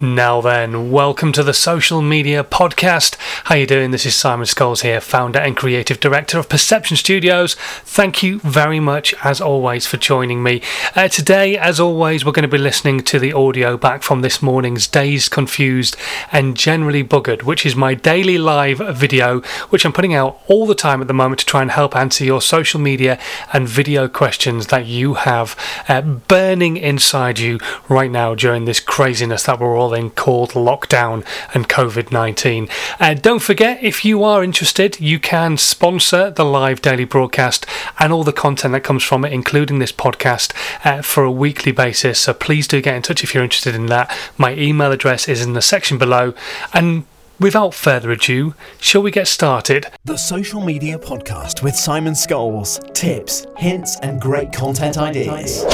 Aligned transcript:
Now 0.00 0.40
then, 0.40 0.92
welcome 0.92 1.32
to 1.32 1.42
the 1.42 1.52
Social 1.52 2.00
Media 2.00 2.44
Podcast. 2.44 3.16
How 3.46 3.56
you 3.56 3.66
doing? 3.66 3.90
This 3.90 4.06
is 4.06 4.14
Simon 4.14 4.46
Scholes 4.46 4.82
here, 4.82 5.00
founder 5.00 5.40
and 5.40 5.56
creative 5.56 5.98
director 5.98 6.38
of 6.38 6.48
Perception 6.48 6.96
Studios. 6.96 7.56
Thank 7.82 8.22
you 8.22 8.38
very 8.38 8.78
much, 8.78 9.12
as 9.24 9.40
always, 9.40 9.88
for 9.88 9.96
joining 9.96 10.40
me. 10.40 10.62
Uh, 10.94 11.08
today, 11.08 11.58
as 11.58 11.80
always, 11.80 12.24
we're 12.24 12.30
going 12.30 12.44
to 12.44 12.48
be 12.48 12.58
listening 12.58 13.00
to 13.00 13.18
the 13.18 13.32
audio 13.32 13.76
back 13.76 14.04
from 14.04 14.20
this 14.20 14.40
morning's 14.40 14.86
Dazed, 14.86 15.32
Confused 15.32 15.96
and 16.30 16.56
Generally 16.56 17.02
Buggered, 17.02 17.42
which 17.42 17.66
is 17.66 17.74
my 17.74 17.94
daily 17.94 18.38
live 18.38 18.78
video, 18.96 19.40
which 19.70 19.84
I'm 19.84 19.92
putting 19.92 20.14
out 20.14 20.40
all 20.46 20.64
the 20.64 20.76
time 20.76 21.00
at 21.00 21.08
the 21.08 21.12
moment 21.12 21.40
to 21.40 21.46
try 21.46 21.60
and 21.60 21.72
help 21.72 21.96
answer 21.96 22.22
your 22.22 22.40
social 22.40 22.78
media 22.78 23.18
and 23.52 23.68
video 23.68 24.06
questions 24.06 24.68
that 24.68 24.86
you 24.86 25.14
have 25.14 25.56
uh, 25.88 26.02
burning 26.02 26.76
inside 26.76 27.40
you 27.40 27.58
right 27.88 28.12
now 28.12 28.36
during 28.36 28.64
this 28.64 28.78
craziness 28.78 29.42
that 29.42 29.58
we're 29.58 29.76
all 29.76 29.87
called 30.10 30.50
lockdown 30.50 31.24
and 31.54 31.68
COVID 31.68 32.12
19. 32.12 32.68
Uh, 33.00 33.14
don't 33.14 33.42
forget, 33.42 33.82
if 33.82 34.04
you 34.04 34.22
are 34.22 34.44
interested, 34.44 35.00
you 35.00 35.18
can 35.18 35.56
sponsor 35.56 36.30
the 36.30 36.44
live 36.44 36.82
daily 36.82 37.04
broadcast 37.04 37.66
and 37.98 38.12
all 38.12 38.24
the 38.24 38.32
content 38.32 38.72
that 38.72 38.84
comes 38.84 39.02
from 39.02 39.24
it, 39.24 39.32
including 39.32 39.78
this 39.78 39.92
podcast, 39.92 40.52
uh, 40.84 41.02
for 41.02 41.24
a 41.24 41.30
weekly 41.30 41.72
basis. 41.72 42.20
So 42.20 42.34
please 42.34 42.68
do 42.68 42.80
get 42.82 42.96
in 42.96 43.02
touch 43.02 43.24
if 43.24 43.34
you're 43.34 43.44
interested 43.44 43.74
in 43.74 43.86
that. 43.86 44.14
My 44.36 44.54
email 44.54 44.92
address 44.92 45.28
is 45.28 45.42
in 45.42 45.52
the 45.52 45.62
section 45.62 45.98
below. 45.98 46.34
And 46.72 47.04
Without 47.40 47.72
further 47.72 48.10
ado, 48.10 48.54
shall 48.80 49.00
we 49.00 49.12
get 49.12 49.28
started? 49.28 49.86
The 50.04 50.16
Social 50.16 50.60
Media 50.60 50.98
Podcast 50.98 51.62
with 51.62 51.76
Simon 51.76 52.14
Scholes. 52.14 52.82
Tips, 52.94 53.46
hints, 53.56 53.96
and 54.00 54.20
great 54.20 54.52
content 54.52 54.98
ideas. 54.98 55.64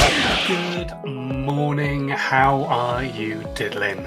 Good 0.46 0.92
morning. 1.06 2.10
How 2.10 2.64
are 2.64 3.02
you 3.02 3.42
diddling? 3.54 4.06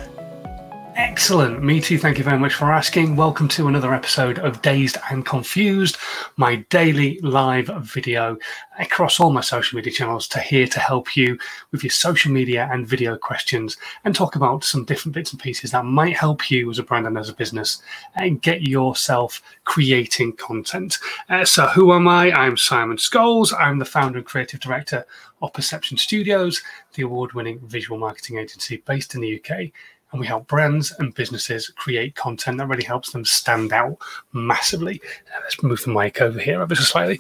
Excellent. 0.98 1.62
Me 1.62 1.80
too. 1.80 2.00
Thank 2.00 2.18
you 2.18 2.24
very 2.24 2.40
much 2.40 2.56
for 2.56 2.74
asking. 2.74 3.16
Welcome 3.16 3.48
to 3.50 3.68
another 3.68 3.94
episode 3.94 4.40
of 4.40 4.64
Dazed 4.64 4.98
and 5.12 5.24
Confused, 5.24 5.96
my 6.38 6.56
daily 6.72 7.20
live 7.20 7.68
video 7.84 8.36
across 8.80 9.20
all 9.20 9.30
my 9.30 9.42
social 9.42 9.76
media 9.76 9.94
channels 9.94 10.28
to 10.30 10.40
here 10.40 10.66
to 10.66 10.80
help 10.80 11.16
you 11.16 11.38
with 11.72 11.84
your 11.84 11.92
social 11.92 12.32
media 12.32 12.68
and 12.72 12.88
video 12.88 13.16
questions 13.16 13.78
and 14.06 14.16
talk 14.16 14.36
about 14.36 14.64
some 14.64 14.86
different 14.86 15.14
bits 15.14 15.32
and 15.32 15.40
pieces 15.40 15.70
that 15.70 15.86
might 15.86 16.18
help 16.18 16.50
you 16.50 16.68
as 16.72 16.80
a 16.80 16.84
brand 16.84 17.06
and 17.06 17.16
as 17.16 17.30
a 17.30 17.36
business 17.36 17.80
and 18.16 18.42
get 18.42 18.64
yourself 18.64 19.44
creating 19.66 20.34
content. 20.34 20.98
Uh, 21.30 21.46
so, 21.46 21.68
who 21.68 21.94
am 21.94 22.08
I? 22.08 22.32
I'm 22.32 22.58
Simon 22.58 22.98
Scholes. 22.98 23.54
I'm 23.54 23.78
the 23.78 23.86
founder 23.86 24.18
and 24.18 24.26
creative 24.26 24.62
director 24.62 25.06
of 25.44 25.54
Perception 25.54 25.98
Studios, 26.00 26.64
the 26.96 27.04
award 27.04 27.34
winning 27.34 27.60
visual 27.68 28.00
marketing 28.00 28.40
agency 28.40 28.78
based 28.78 29.14
in 29.14 29.22
the 29.22 29.40
UK 29.40 29.72
and 30.18 30.22
we 30.22 30.28
help 30.28 30.48
brands 30.48 30.92
and 30.98 31.14
businesses 31.14 31.70
create 31.70 32.16
content 32.16 32.58
that 32.58 32.66
really 32.66 32.84
helps 32.84 33.12
them 33.12 33.24
stand 33.24 33.72
out 33.72 33.98
massively. 34.34 35.00
let's 35.44 35.62
move 35.62 35.84
the 35.84 35.92
mic 35.92 36.22
over 36.22 36.40
here 36.40 36.60
ever 36.60 36.74
so 36.74 36.82
slightly. 36.82 37.20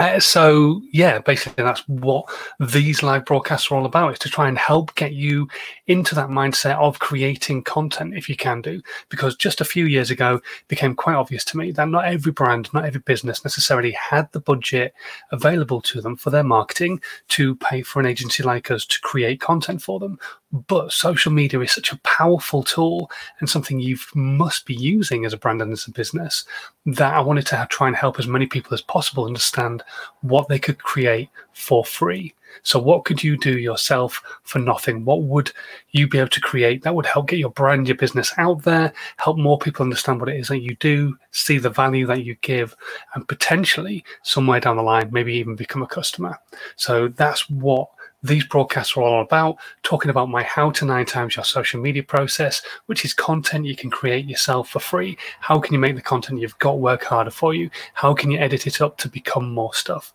Uh, 0.00 0.18
so 0.18 0.80
yeah, 0.90 1.18
basically 1.18 1.62
that's 1.62 1.86
what 1.86 2.24
these 2.60 3.02
live 3.02 3.24
broadcasts 3.26 3.70
are 3.70 3.76
all 3.76 3.84
about: 3.84 4.12
is 4.12 4.18
to 4.18 4.28
try 4.30 4.48
and 4.48 4.56
help 4.56 4.94
get 4.94 5.12
you 5.12 5.46
into 5.86 6.14
that 6.14 6.30
mindset 6.30 6.78
of 6.78 6.98
creating 6.98 7.62
content 7.62 8.16
if 8.16 8.28
you 8.28 8.36
can 8.36 8.62
do. 8.62 8.80
Because 9.10 9.36
just 9.36 9.60
a 9.60 9.66
few 9.66 9.84
years 9.84 10.10
ago, 10.10 10.36
it 10.36 10.68
became 10.68 10.94
quite 10.94 11.14
obvious 11.14 11.44
to 11.46 11.58
me 11.58 11.72
that 11.72 11.88
not 11.88 12.06
every 12.06 12.32
brand, 12.32 12.72
not 12.72 12.86
every 12.86 13.00
business 13.00 13.44
necessarily 13.44 13.92
had 13.92 14.32
the 14.32 14.40
budget 14.40 14.94
available 15.30 15.82
to 15.82 16.00
them 16.00 16.16
for 16.16 16.30
their 16.30 16.44
marketing 16.44 17.00
to 17.28 17.54
pay 17.56 17.82
for 17.82 18.00
an 18.00 18.06
agency 18.06 18.42
like 18.42 18.70
us 18.70 18.86
to 18.86 19.00
create 19.02 19.40
content 19.40 19.82
for 19.82 19.98
them, 19.98 20.18
but 20.52 20.92
social 20.92 21.32
media 21.32 21.58
is 21.60 21.72
such 21.72 21.92
a 21.92 21.98
powerful 21.98 22.62
tool 22.62 23.10
and 23.40 23.48
something 23.48 23.80
you 23.80 23.96
must 24.14 24.66
be 24.66 24.74
using 24.74 25.24
as 25.24 25.32
a 25.32 25.38
brand 25.38 25.62
and 25.62 25.72
as 25.72 25.86
a 25.86 25.90
business 25.90 26.44
that 26.86 27.14
I 27.14 27.20
wanted 27.20 27.46
to 27.46 27.56
have, 27.56 27.68
try 27.68 27.86
and 27.86 27.96
help 27.96 28.18
as 28.18 28.26
many 28.26 28.46
people 28.46 28.74
as 28.74 28.82
possible 28.82 29.24
understand 29.24 29.82
what 30.20 30.48
they 30.48 30.58
could 30.58 30.78
create 30.78 31.30
for 31.52 31.84
free. 31.84 32.34
So, 32.64 32.78
what 32.78 33.06
could 33.06 33.22
you 33.24 33.38
do 33.38 33.58
yourself 33.58 34.22
for 34.42 34.58
nothing? 34.58 35.06
What 35.06 35.22
would 35.22 35.52
you 35.92 36.06
be 36.06 36.18
able 36.18 36.28
to 36.28 36.40
create 36.40 36.82
that 36.82 36.94
would 36.94 37.06
help 37.06 37.28
get 37.28 37.38
your 37.38 37.50
brand, 37.50 37.88
your 37.88 37.96
business 37.96 38.32
out 38.36 38.62
there, 38.62 38.92
help 39.16 39.38
more 39.38 39.58
people 39.58 39.84
understand 39.84 40.20
what 40.20 40.28
it 40.28 40.36
is 40.36 40.48
that 40.48 40.60
you 40.60 40.76
do, 40.76 41.16
see 41.30 41.56
the 41.56 41.70
value 41.70 42.06
that 42.06 42.24
you 42.24 42.36
give, 42.42 42.76
and 43.14 43.26
potentially 43.26 44.04
somewhere 44.22 44.60
down 44.60 44.76
the 44.76 44.82
line, 44.82 45.08
maybe 45.12 45.32
even 45.32 45.56
become 45.56 45.82
a 45.82 45.86
customer? 45.86 46.38
So, 46.76 47.08
that's 47.08 47.48
what 47.48 47.88
these 48.22 48.44
broadcasts 48.44 48.96
are 48.96 49.02
all 49.02 49.22
about 49.22 49.56
talking 49.82 50.10
about 50.10 50.28
my 50.28 50.42
how 50.42 50.70
to 50.70 50.84
nine 50.84 51.06
times 51.06 51.36
your 51.36 51.44
social 51.44 51.80
media 51.80 52.02
process, 52.02 52.62
which 52.86 53.04
is 53.04 53.14
content 53.14 53.66
you 53.66 53.76
can 53.76 53.90
create 53.90 54.26
yourself 54.26 54.70
for 54.70 54.80
free. 54.80 55.18
How 55.40 55.58
can 55.58 55.72
you 55.72 55.80
make 55.80 55.96
the 55.96 56.02
content 56.02 56.40
you've 56.40 56.58
got 56.58 56.78
work 56.78 57.04
harder 57.04 57.30
for 57.30 57.54
you? 57.54 57.70
How 57.94 58.14
can 58.14 58.30
you 58.30 58.38
edit 58.38 58.66
it 58.66 58.80
up 58.80 58.98
to 58.98 59.08
become 59.08 59.52
more 59.52 59.74
stuff? 59.74 60.14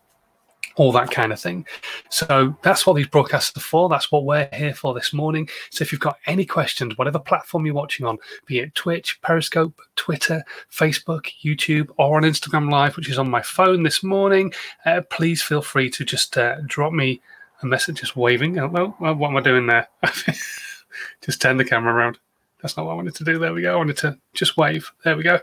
all 0.78 0.92
that 0.92 1.10
kind 1.10 1.32
of 1.32 1.40
thing. 1.40 1.66
So 2.08 2.56
that's 2.62 2.86
what 2.86 2.94
these 2.94 3.08
broadcasts 3.08 3.56
are 3.56 3.60
for. 3.60 3.88
That's 3.88 4.12
what 4.12 4.24
we're 4.24 4.48
here 4.52 4.74
for 4.74 4.94
this 4.94 5.12
morning. 5.12 5.48
So 5.70 5.82
if 5.82 5.90
you've 5.90 6.00
got 6.00 6.18
any 6.26 6.46
questions, 6.46 6.96
whatever 6.96 7.18
platform 7.18 7.66
you're 7.66 7.74
watching 7.74 8.06
on, 8.06 8.16
be 8.46 8.60
it 8.60 8.74
Twitch, 8.76 9.20
Periscope, 9.20 9.80
Twitter, 9.96 10.44
Facebook, 10.72 11.32
YouTube, 11.42 11.90
or 11.98 12.16
on 12.16 12.22
Instagram 12.22 12.70
Live, 12.70 12.96
which 12.96 13.10
is 13.10 13.18
on 13.18 13.28
my 13.28 13.42
phone 13.42 13.82
this 13.82 14.04
morning, 14.04 14.52
uh, 14.86 15.02
please 15.10 15.42
feel 15.42 15.62
free 15.62 15.90
to 15.90 16.04
just 16.04 16.38
uh, 16.38 16.56
drop 16.66 16.92
me 16.92 17.20
a 17.62 17.66
message 17.66 18.00
just 18.00 18.16
waving. 18.16 18.58
Oh, 18.58 18.68
well, 18.68 19.14
what 19.14 19.30
am 19.30 19.36
I 19.36 19.40
doing 19.40 19.66
there? 19.66 19.88
just 21.22 21.40
turn 21.40 21.56
the 21.56 21.64
camera 21.64 21.94
around. 21.94 22.18
That's 22.62 22.76
not 22.76 22.86
what 22.86 22.92
I 22.92 22.96
wanted 22.96 23.14
to 23.16 23.24
do. 23.24 23.38
There 23.38 23.52
we 23.52 23.62
go. 23.62 23.74
I 23.74 23.76
wanted 23.76 23.98
to 23.98 24.18
just 24.34 24.56
wave. 24.56 24.90
There 25.04 25.16
we 25.16 25.22
go. 25.22 25.38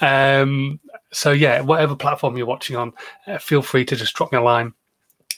Um, 0.00 0.80
so 1.12 1.30
yeah, 1.30 1.60
whatever 1.60 1.94
platform 1.94 2.36
you're 2.36 2.46
watching 2.46 2.76
on, 2.76 2.92
uh, 3.26 3.38
feel 3.38 3.62
free 3.62 3.84
to 3.84 3.96
just 3.96 4.14
drop 4.14 4.32
me 4.32 4.38
a 4.38 4.42
line 4.42 4.72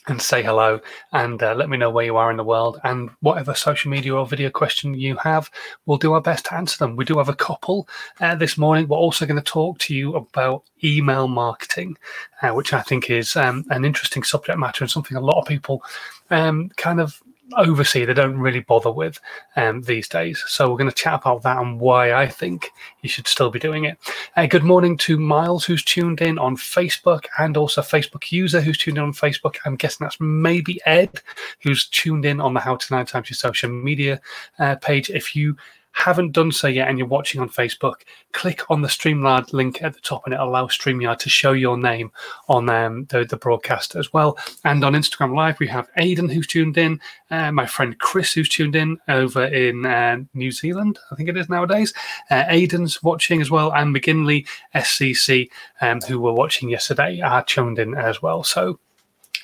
and 0.07 0.21
say 0.21 0.41
hello 0.41 0.79
and 1.13 1.41
uh, 1.43 1.53
let 1.53 1.69
me 1.69 1.77
know 1.77 1.89
where 1.89 2.05
you 2.05 2.17
are 2.17 2.31
in 2.31 2.37
the 2.37 2.43
world 2.43 2.79
and 2.83 3.09
whatever 3.19 3.53
social 3.53 3.91
media 3.91 4.15
or 4.15 4.25
video 4.25 4.49
question 4.49 4.93
you 4.93 5.15
have 5.17 5.51
we'll 5.85 5.97
do 5.97 6.13
our 6.13 6.21
best 6.21 6.45
to 6.45 6.53
answer 6.55 6.77
them 6.77 6.95
we 6.95 7.05
do 7.05 7.17
have 7.17 7.29
a 7.29 7.35
couple 7.35 7.87
uh, 8.19 8.33
this 8.33 8.57
morning 8.57 8.87
we're 8.87 8.97
also 8.97 9.25
going 9.25 9.35
to 9.35 9.43
talk 9.43 9.77
to 9.77 9.93
you 9.93 10.15
about 10.15 10.63
email 10.83 11.27
marketing 11.27 11.97
uh, 12.41 12.49
which 12.49 12.73
i 12.73 12.81
think 12.81 13.09
is 13.09 13.35
um, 13.35 13.63
an 13.69 13.85
interesting 13.85 14.23
subject 14.23 14.57
matter 14.57 14.83
and 14.83 14.91
something 14.91 15.17
a 15.17 15.21
lot 15.21 15.39
of 15.39 15.45
people 15.45 15.83
um, 16.29 16.69
kind 16.77 16.99
of 16.99 17.21
oversee 17.57 18.05
they 18.05 18.13
don't 18.13 18.37
really 18.37 18.59
bother 18.59 18.91
with 18.91 19.19
um, 19.55 19.81
these 19.81 20.07
days. 20.07 20.43
So 20.47 20.69
we're 20.69 20.77
going 20.77 20.89
to 20.89 20.95
chat 20.95 21.21
about 21.21 21.43
that 21.43 21.57
and 21.57 21.79
why 21.79 22.13
I 22.13 22.27
think 22.27 22.71
you 23.01 23.09
should 23.09 23.27
still 23.27 23.49
be 23.49 23.59
doing 23.59 23.85
it. 23.85 23.97
Uh, 24.35 24.45
good 24.45 24.63
morning 24.63 24.97
to 24.97 25.17
Miles, 25.17 25.65
who's 25.65 25.83
tuned 25.83 26.21
in 26.21 26.37
on 26.37 26.55
Facebook, 26.55 27.25
and 27.37 27.57
also 27.57 27.81
Facebook 27.81 28.31
user 28.31 28.61
who's 28.61 28.77
tuned 28.77 28.97
in 28.97 29.03
on 29.03 29.13
Facebook. 29.13 29.55
I'm 29.65 29.75
guessing 29.75 30.05
that's 30.05 30.19
maybe 30.19 30.79
Ed, 30.85 31.21
who's 31.61 31.87
tuned 31.87 32.25
in 32.25 32.39
on 32.39 32.53
the 32.53 32.59
How 32.59 32.75
to 32.75 32.93
Nine 32.93 33.05
Times 33.05 33.29
Your 33.29 33.35
Social 33.35 33.69
Media 33.69 34.21
uh, 34.59 34.75
page. 34.75 35.09
If 35.09 35.35
you 35.35 35.57
haven't 35.91 36.31
done 36.31 36.51
so 36.51 36.67
yet 36.67 36.87
and 36.87 36.97
you're 36.97 37.07
watching 37.07 37.41
on 37.41 37.49
Facebook, 37.49 38.01
click 38.31 38.61
on 38.69 38.81
the 38.81 38.87
StreamYard 38.87 39.51
link 39.53 39.81
at 39.81 39.93
the 39.93 39.99
top 39.99 40.23
and 40.25 40.33
it 40.33 40.39
allows 40.39 40.77
StreamYard 40.77 41.17
to 41.19 41.29
show 41.29 41.51
your 41.51 41.77
name 41.77 42.11
on 42.47 42.69
um, 42.69 43.05
the, 43.05 43.25
the 43.25 43.37
broadcast 43.37 43.95
as 43.95 44.13
well. 44.13 44.37
And 44.63 44.83
on 44.83 44.93
Instagram 44.93 45.35
Live, 45.35 45.59
we 45.59 45.67
have 45.67 45.89
Aidan 45.97 46.29
who's 46.29 46.47
tuned 46.47 46.77
in, 46.77 46.99
uh, 47.31 47.51
my 47.51 47.65
friend 47.65 47.97
Chris 47.99 48.33
who's 48.33 48.49
tuned 48.49 48.75
in 48.75 48.97
over 49.07 49.45
in 49.45 49.85
uh, 49.85 50.19
New 50.33 50.51
Zealand, 50.51 50.99
I 51.11 51.15
think 51.15 51.29
it 51.29 51.37
is 51.37 51.49
nowadays. 51.49 51.93
Uh, 52.29 52.45
Aidan's 52.47 53.03
watching 53.03 53.41
as 53.41 53.51
well, 53.51 53.73
and 53.73 53.95
McGinley 53.95 54.47
SCC, 54.75 55.49
um, 55.81 56.01
who 56.01 56.19
were 56.19 56.33
watching 56.33 56.69
yesterday, 56.69 57.21
are 57.21 57.43
tuned 57.43 57.79
in 57.79 57.95
as 57.95 58.21
well. 58.21 58.43
So 58.43 58.79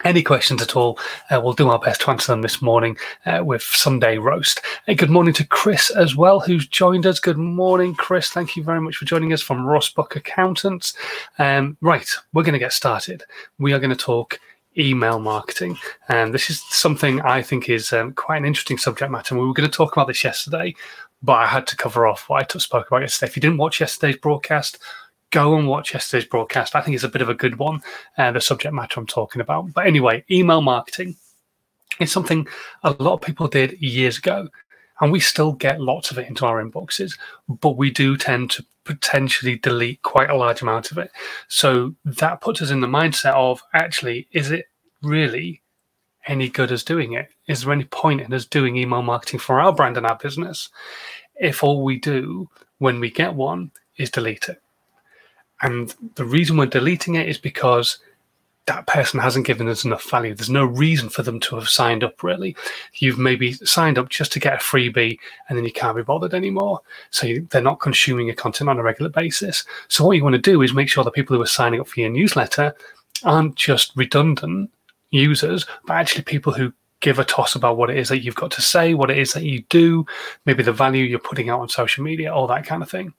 any 0.05 0.21
questions 0.21 0.61
at 0.61 0.75
all, 0.75 0.97
uh, 1.31 1.41
we'll 1.43 1.53
do 1.53 1.67
our 1.67 1.79
best 1.79 2.01
to 2.01 2.11
answer 2.11 2.31
them 2.31 2.43
this 2.43 2.61
morning 2.61 2.95
uh, 3.25 3.43
with 3.43 3.63
Sunday 3.63 4.17
roast. 4.17 4.61
Uh, 4.87 4.93
good 4.93 5.09
morning 5.09 5.33
to 5.33 5.45
Chris 5.45 5.89
as 5.89 6.15
well, 6.15 6.39
who's 6.39 6.67
joined 6.67 7.07
us. 7.07 7.19
Good 7.19 7.39
morning, 7.39 7.95
Chris. 7.95 8.29
Thank 8.29 8.55
you 8.55 8.63
very 8.63 8.79
much 8.79 8.95
for 8.97 9.05
joining 9.05 9.33
us 9.33 9.41
from 9.41 9.65
Rossbuck 9.65 10.15
Accountants. 10.15 10.93
Um, 11.39 11.75
right, 11.81 12.09
we're 12.33 12.43
going 12.43 12.53
to 12.53 12.59
get 12.59 12.71
started. 12.71 13.23
We 13.57 13.73
are 13.73 13.79
going 13.79 13.89
to 13.89 13.95
talk 13.95 14.39
email 14.77 15.19
marketing, 15.19 15.77
and 16.07 16.33
this 16.33 16.49
is 16.49 16.61
something 16.61 17.21
I 17.21 17.41
think 17.41 17.67
is 17.67 17.91
um, 17.91 18.13
quite 18.13 18.37
an 18.37 18.45
interesting 18.45 18.77
subject 18.77 19.11
matter. 19.11 19.33
And 19.33 19.41
we 19.41 19.47
were 19.47 19.53
going 19.53 19.69
to 19.69 19.75
talk 19.75 19.93
about 19.93 20.07
this 20.07 20.23
yesterday, 20.23 20.75
but 21.23 21.33
I 21.33 21.47
had 21.47 21.65
to 21.67 21.77
cover 21.77 22.05
off 22.05 22.29
what 22.29 22.55
I 22.55 22.59
spoke 22.59 22.87
about 22.87 23.01
yesterday. 23.01 23.29
If 23.29 23.35
you 23.35 23.41
didn't 23.41 23.57
watch 23.57 23.79
yesterday's 23.79 24.17
broadcast, 24.17 24.77
go 25.35 25.57
and 25.57 25.67
watch 25.67 25.93
yesterday's 25.93 26.27
broadcast. 26.27 26.77
I 26.77 26.81
think 26.81 26.95
it's 26.95 27.03
a 27.03 27.09
bit 27.09 27.21
of 27.21 27.27
a 27.27 27.33
good 27.33 27.57
one, 27.57 27.83
uh, 28.17 28.31
the 28.31 28.39
subject 28.39 28.73
matter 28.73 29.01
I'm 29.01 29.05
talking 29.05 29.41
about. 29.41 29.73
But 29.73 29.85
anyway, 29.85 30.23
email 30.31 30.61
marketing 30.61 31.17
is 31.99 32.09
something 32.09 32.47
a 32.83 32.91
lot 32.91 33.15
of 33.15 33.21
people 33.21 33.49
did 33.49 33.73
years 33.81 34.17
ago, 34.17 34.47
and 35.01 35.11
we 35.11 35.19
still 35.19 35.51
get 35.51 35.81
lots 35.81 36.09
of 36.09 36.17
it 36.17 36.29
into 36.29 36.45
our 36.45 36.63
inboxes, 36.63 37.19
but 37.49 37.75
we 37.75 37.91
do 37.91 38.15
tend 38.15 38.49
to 38.51 38.65
potentially 38.85 39.57
delete 39.57 40.01
quite 40.03 40.29
a 40.29 40.37
large 40.37 40.61
amount 40.61 40.91
of 40.91 40.97
it. 40.97 41.11
So 41.49 41.93
that 42.05 42.39
puts 42.39 42.61
us 42.61 42.71
in 42.71 42.79
the 42.79 42.87
mindset 42.87 43.33
of 43.33 43.61
actually, 43.73 44.29
is 44.31 44.51
it 44.51 44.67
really 45.03 45.61
any 46.27 46.47
good 46.47 46.71
as 46.71 46.81
doing 46.81 47.11
it? 47.11 47.27
Is 47.49 47.61
there 47.61 47.73
any 47.73 47.83
point 47.83 48.21
in 48.21 48.33
us 48.33 48.45
doing 48.45 48.77
email 48.77 49.01
marketing 49.01 49.41
for 49.41 49.59
our 49.59 49.73
brand 49.73 49.97
and 49.97 50.07
our 50.07 50.17
business 50.17 50.69
if 51.35 51.61
all 51.61 51.83
we 51.83 51.99
do 51.99 52.49
when 52.77 53.01
we 53.01 53.11
get 53.11 53.33
one 53.33 53.71
is 53.97 54.09
delete 54.09 54.47
it? 54.47 54.61
And 55.65 55.95
the 56.13 56.25
reason 56.25 56.57
we're 56.57 56.67
deleting 56.67 57.15
it 57.15 57.27
is 57.27 57.39
because 57.39 57.97
that 58.67 58.85
person 58.87 59.19
hasn't 59.19 59.47
given 59.47 59.67
us 59.67 59.83
enough 59.83 60.07
value. 60.09 60.33
There's 60.33 60.49
no 60.49 60.65
reason 60.65 61.09
for 61.09 61.23
them 61.23 61.39
to 61.41 61.55
have 61.55 61.69
signed 61.69 62.03
up, 62.03 62.21
really. 62.21 62.55
You've 62.95 63.17
maybe 63.17 63.53
signed 63.53 63.97
up 63.97 64.09
just 64.09 64.31
to 64.33 64.39
get 64.39 64.53
a 64.53 64.57
freebie 64.57 65.17
and 65.47 65.57
then 65.57 65.65
you 65.65 65.71
can't 65.71 65.97
be 65.97 66.03
bothered 66.03 66.33
anymore. 66.33 66.81
So 67.09 67.27
they're 67.49 67.61
not 67.61 67.79
consuming 67.79 68.27
your 68.27 68.35
content 68.35 68.69
on 68.69 68.79
a 68.79 68.83
regular 68.83 69.09
basis. 69.09 69.65
So, 69.87 70.05
what 70.05 70.17
you 70.17 70.23
want 70.23 70.35
to 70.35 70.41
do 70.41 70.61
is 70.61 70.73
make 70.73 70.89
sure 70.89 71.03
the 71.03 71.11
people 71.11 71.35
who 71.35 71.41
are 71.41 71.47
signing 71.47 71.79
up 71.79 71.87
for 71.87 71.99
your 71.99 72.09
newsletter 72.09 72.75
aren't 73.23 73.55
just 73.55 73.91
redundant 73.95 74.71
users, 75.11 75.65
but 75.85 75.93
actually 75.93 76.23
people 76.23 76.53
who 76.53 76.73
give 76.99 77.19
a 77.19 77.25
toss 77.25 77.55
about 77.55 77.77
what 77.77 77.89
it 77.89 77.97
is 77.97 78.09
that 78.09 78.23
you've 78.23 78.35
got 78.35 78.51
to 78.51 78.61
say, 78.61 78.93
what 78.93 79.11
it 79.11 79.17
is 79.17 79.33
that 79.33 79.43
you 79.43 79.63
do, 79.69 80.05
maybe 80.45 80.63
the 80.63 80.71
value 80.71 81.03
you're 81.03 81.19
putting 81.19 81.49
out 81.49 81.59
on 81.59 81.69
social 81.69 82.03
media, 82.03 82.33
all 82.33 82.47
that 82.47 82.65
kind 82.65 82.81
of 82.81 82.89
thing. 82.89 83.13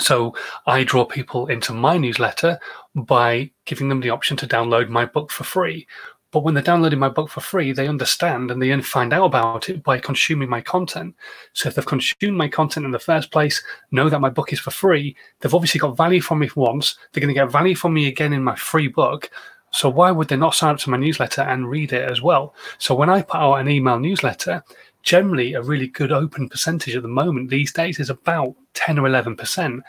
So 0.00 0.34
I 0.66 0.84
draw 0.84 1.04
people 1.04 1.46
into 1.46 1.72
my 1.72 1.96
newsletter 1.98 2.58
by 2.94 3.50
giving 3.64 3.88
them 3.88 4.00
the 4.00 4.10
option 4.10 4.36
to 4.38 4.46
download 4.46 4.88
my 4.88 5.04
book 5.04 5.30
for 5.30 5.44
free. 5.44 5.86
But 6.34 6.42
when 6.42 6.54
they're 6.54 6.64
downloading 6.64 6.98
my 6.98 7.10
book 7.10 7.30
for 7.30 7.40
free, 7.40 7.70
they 7.70 7.86
understand 7.86 8.50
and 8.50 8.60
they 8.60 8.80
find 8.80 9.12
out 9.12 9.26
about 9.26 9.68
it 9.68 9.84
by 9.84 10.00
consuming 10.00 10.48
my 10.48 10.60
content. 10.60 11.14
So 11.52 11.68
if 11.68 11.76
they've 11.76 11.86
consumed 11.86 12.36
my 12.36 12.48
content 12.48 12.84
in 12.84 12.90
the 12.90 12.98
first 12.98 13.30
place, 13.30 13.62
know 13.92 14.08
that 14.08 14.20
my 14.20 14.30
book 14.30 14.52
is 14.52 14.58
for 14.58 14.72
free, 14.72 15.14
they've 15.38 15.54
obviously 15.54 15.78
got 15.78 15.96
value 15.96 16.20
from 16.20 16.40
me 16.40 16.50
once, 16.56 16.98
they're 17.12 17.20
going 17.20 17.32
to 17.32 17.40
get 17.40 17.52
value 17.52 17.76
from 17.76 17.94
me 17.94 18.08
again 18.08 18.32
in 18.32 18.42
my 18.42 18.56
free 18.56 18.88
book. 18.88 19.30
So 19.70 19.88
why 19.88 20.10
would 20.10 20.26
they 20.26 20.36
not 20.36 20.56
sign 20.56 20.74
up 20.74 20.80
to 20.80 20.90
my 20.90 20.96
newsletter 20.96 21.42
and 21.42 21.70
read 21.70 21.92
it 21.92 22.10
as 22.10 22.20
well? 22.20 22.56
So 22.78 22.96
when 22.96 23.10
I 23.10 23.22
put 23.22 23.36
out 23.36 23.54
an 23.54 23.68
email 23.68 24.00
newsletter, 24.00 24.64
generally 25.04 25.52
a 25.52 25.62
really 25.62 25.86
good 25.86 26.10
open 26.10 26.48
percentage 26.48 26.96
at 26.96 27.02
the 27.02 27.08
moment 27.08 27.50
these 27.50 27.72
days 27.72 28.00
is 28.00 28.10
about 28.10 28.56
10 28.72 28.98
or 28.98 29.02
11%. 29.02 29.80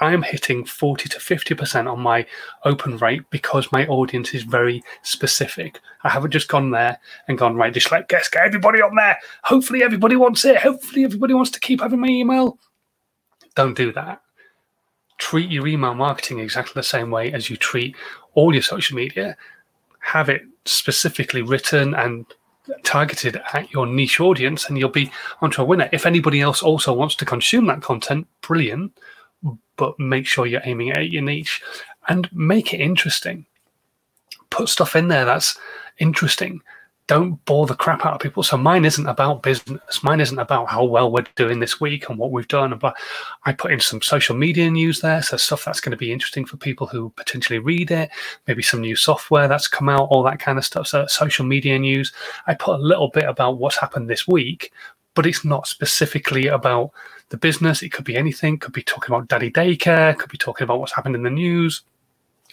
I'm 0.00 0.22
hitting 0.22 0.64
40 0.64 1.08
to 1.08 1.18
50% 1.18 1.90
on 1.90 2.00
my 2.00 2.26
open 2.64 2.98
rate 2.98 3.22
because 3.30 3.72
my 3.72 3.86
audience 3.86 4.34
is 4.34 4.42
very 4.42 4.82
specific. 5.02 5.80
I 6.04 6.10
haven't 6.10 6.32
just 6.32 6.48
gone 6.48 6.70
there 6.70 6.98
and 7.28 7.38
gone, 7.38 7.56
right, 7.56 7.72
just 7.72 7.90
like, 7.90 8.08
guess, 8.08 8.28
get 8.28 8.44
everybody 8.44 8.82
on 8.82 8.94
there. 8.94 9.18
Hopefully, 9.44 9.82
everybody 9.82 10.16
wants 10.16 10.44
it. 10.44 10.58
Hopefully, 10.58 11.04
everybody 11.04 11.32
wants 11.32 11.50
to 11.52 11.60
keep 11.60 11.80
having 11.80 12.00
my 12.00 12.08
email. 12.08 12.58
Don't 13.54 13.76
do 13.76 13.90
that. 13.92 14.20
Treat 15.16 15.50
your 15.50 15.66
email 15.66 15.94
marketing 15.94 16.40
exactly 16.40 16.72
the 16.74 16.82
same 16.82 17.10
way 17.10 17.32
as 17.32 17.48
you 17.48 17.56
treat 17.56 17.96
all 18.34 18.52
your 18.52 18.62
social 18.62 18.96
media. 18.96 19.34
Have 20.00 20.28
it 20.28 20.42
specifically 20.66 21.40
written 21.40 21.94
and 21.94 22.26
targeted 22.82 23.40
at 23.52 23.70
your 23.72 23.86
niche 23.86 24.20
audience 24.20 24.68
and 24.68 24.78
you'll 24.78 24.88
be 24.88 25.10
onto 25.40 25.62
a 25.62 25.64
winner. 25.64 25.88
If 25.92 26.06
anybody 26.06 26.40
else 26.40 26.62
also 26.62 26.92
wants 26.92 27.14
to 27.16 27.24
consume 27.24 27.66
that 27.66 27.82
content, 27.82 28.26
brilliant, 28.40 28.98
but 29.76 29.98
make 29.98 30.26
sure 30.26 30.46
you're 30.46 30.62
aiming 30.64 30.92
at 30.92 31.10
your 31.10 31.22
niche 31.22 31.62
and 32.08 32.30
make 32.32 32.72
it 32.72 32.80
interesting. 32.80 33.46
Put 34.50 34.68
stuff 34.68 34.96
in 34.96 35.08
there 35.08 35.24
that's 35.24 35.58
interesting 35.98 36.62
don't 37.06 37.44
bore 37.44 37.66
the 37.66 37.74
crap 37.74 38.04
out 38.04 38.14
of 38.14 38.20
people. 38.20 38.42
So 38.42 38.56
mine 38.56 38.84
isn't 38.84 39.06
about 39.06 39.42
business. 39.42 40.02
Mine 40.02 40.20
isn't 40.20 40.38
about 40.38 40.68
how 40.68 40.84
well 40.84 41.10
we're 41.10 41.24
doing 41.36 41.60
this 41.60 41.80
week 41.80 42.08
and 42.08 42.18
what 42.18 42.32
we've 42.32 42.48
done. 42.48 42.76
But 42.78 42.96
I 43.44 43.52
put 43.52 43.72
in 43.72 43.80
some 43.80 44.02
social 44.02 44.34
media 44.34 44.68
news 44.70 45.00
there, 45.00 45.22
so 45.22 45.36
stuff 45.36 45.64
that's 45.64 45.80
going 45.80 45.92
to 45.92 45.96
be 45.96 46.12
interesting 46.12 46.44
for 46.44 46.56
people 46.56 46.86
who 46.86 47.10
potentially 47.16 47.60
read 47.60 47.92
it. 47.92 48.10
Maybe 48.48 48.62
some 48.62 48.80
new 48.80 48.96
software 48.96 49.46
that's 49.46 49.68
come 49.68 49.88
out, 49.88 50.08
all 50.10 50.24
that 50.24 50.40
kind 50.40 50.58
of 50.58 50.64
stuff. 50.64 50.88
So 50.88 51.06
social 51.06 51.44
media 51.44 51.78
news. 51.78 52.12
I 52.48 52.54
put 52.54 52.80
a 52.80 52.82
little 52.82 53.08
bit 53.08 53.24
about 53.24 53.58
what's 53.58 53.78
happened 53.78 54.10
this 54.10 54.26
week, 54.26 54.72
but 55.14 55.26
it's 55.26 55.44
not 55.44 55.68
specifically 55.68 56.48
about 56.48 56.90
the 57.28 57.36
business. 57.36 57.82
It 57.82 57.92
could 57.92 58.04
be 58.04 58.16
anything. 58.16 58.58
Could 58.58 58.72
be 58.72 58.82
talking 58.82 59.14
about 59.14 59.28
daddy 59.28 59.50
daycare. 59.50 60.18
Could 60.18 60.30
be 60.30 60.38
talking 60.38 60.64
about 60.64 60.80
what's 60.80 60.94
happened 60.94 61.14
in 61.14 61.22
the 61.22 61.30
news 61.30 61.82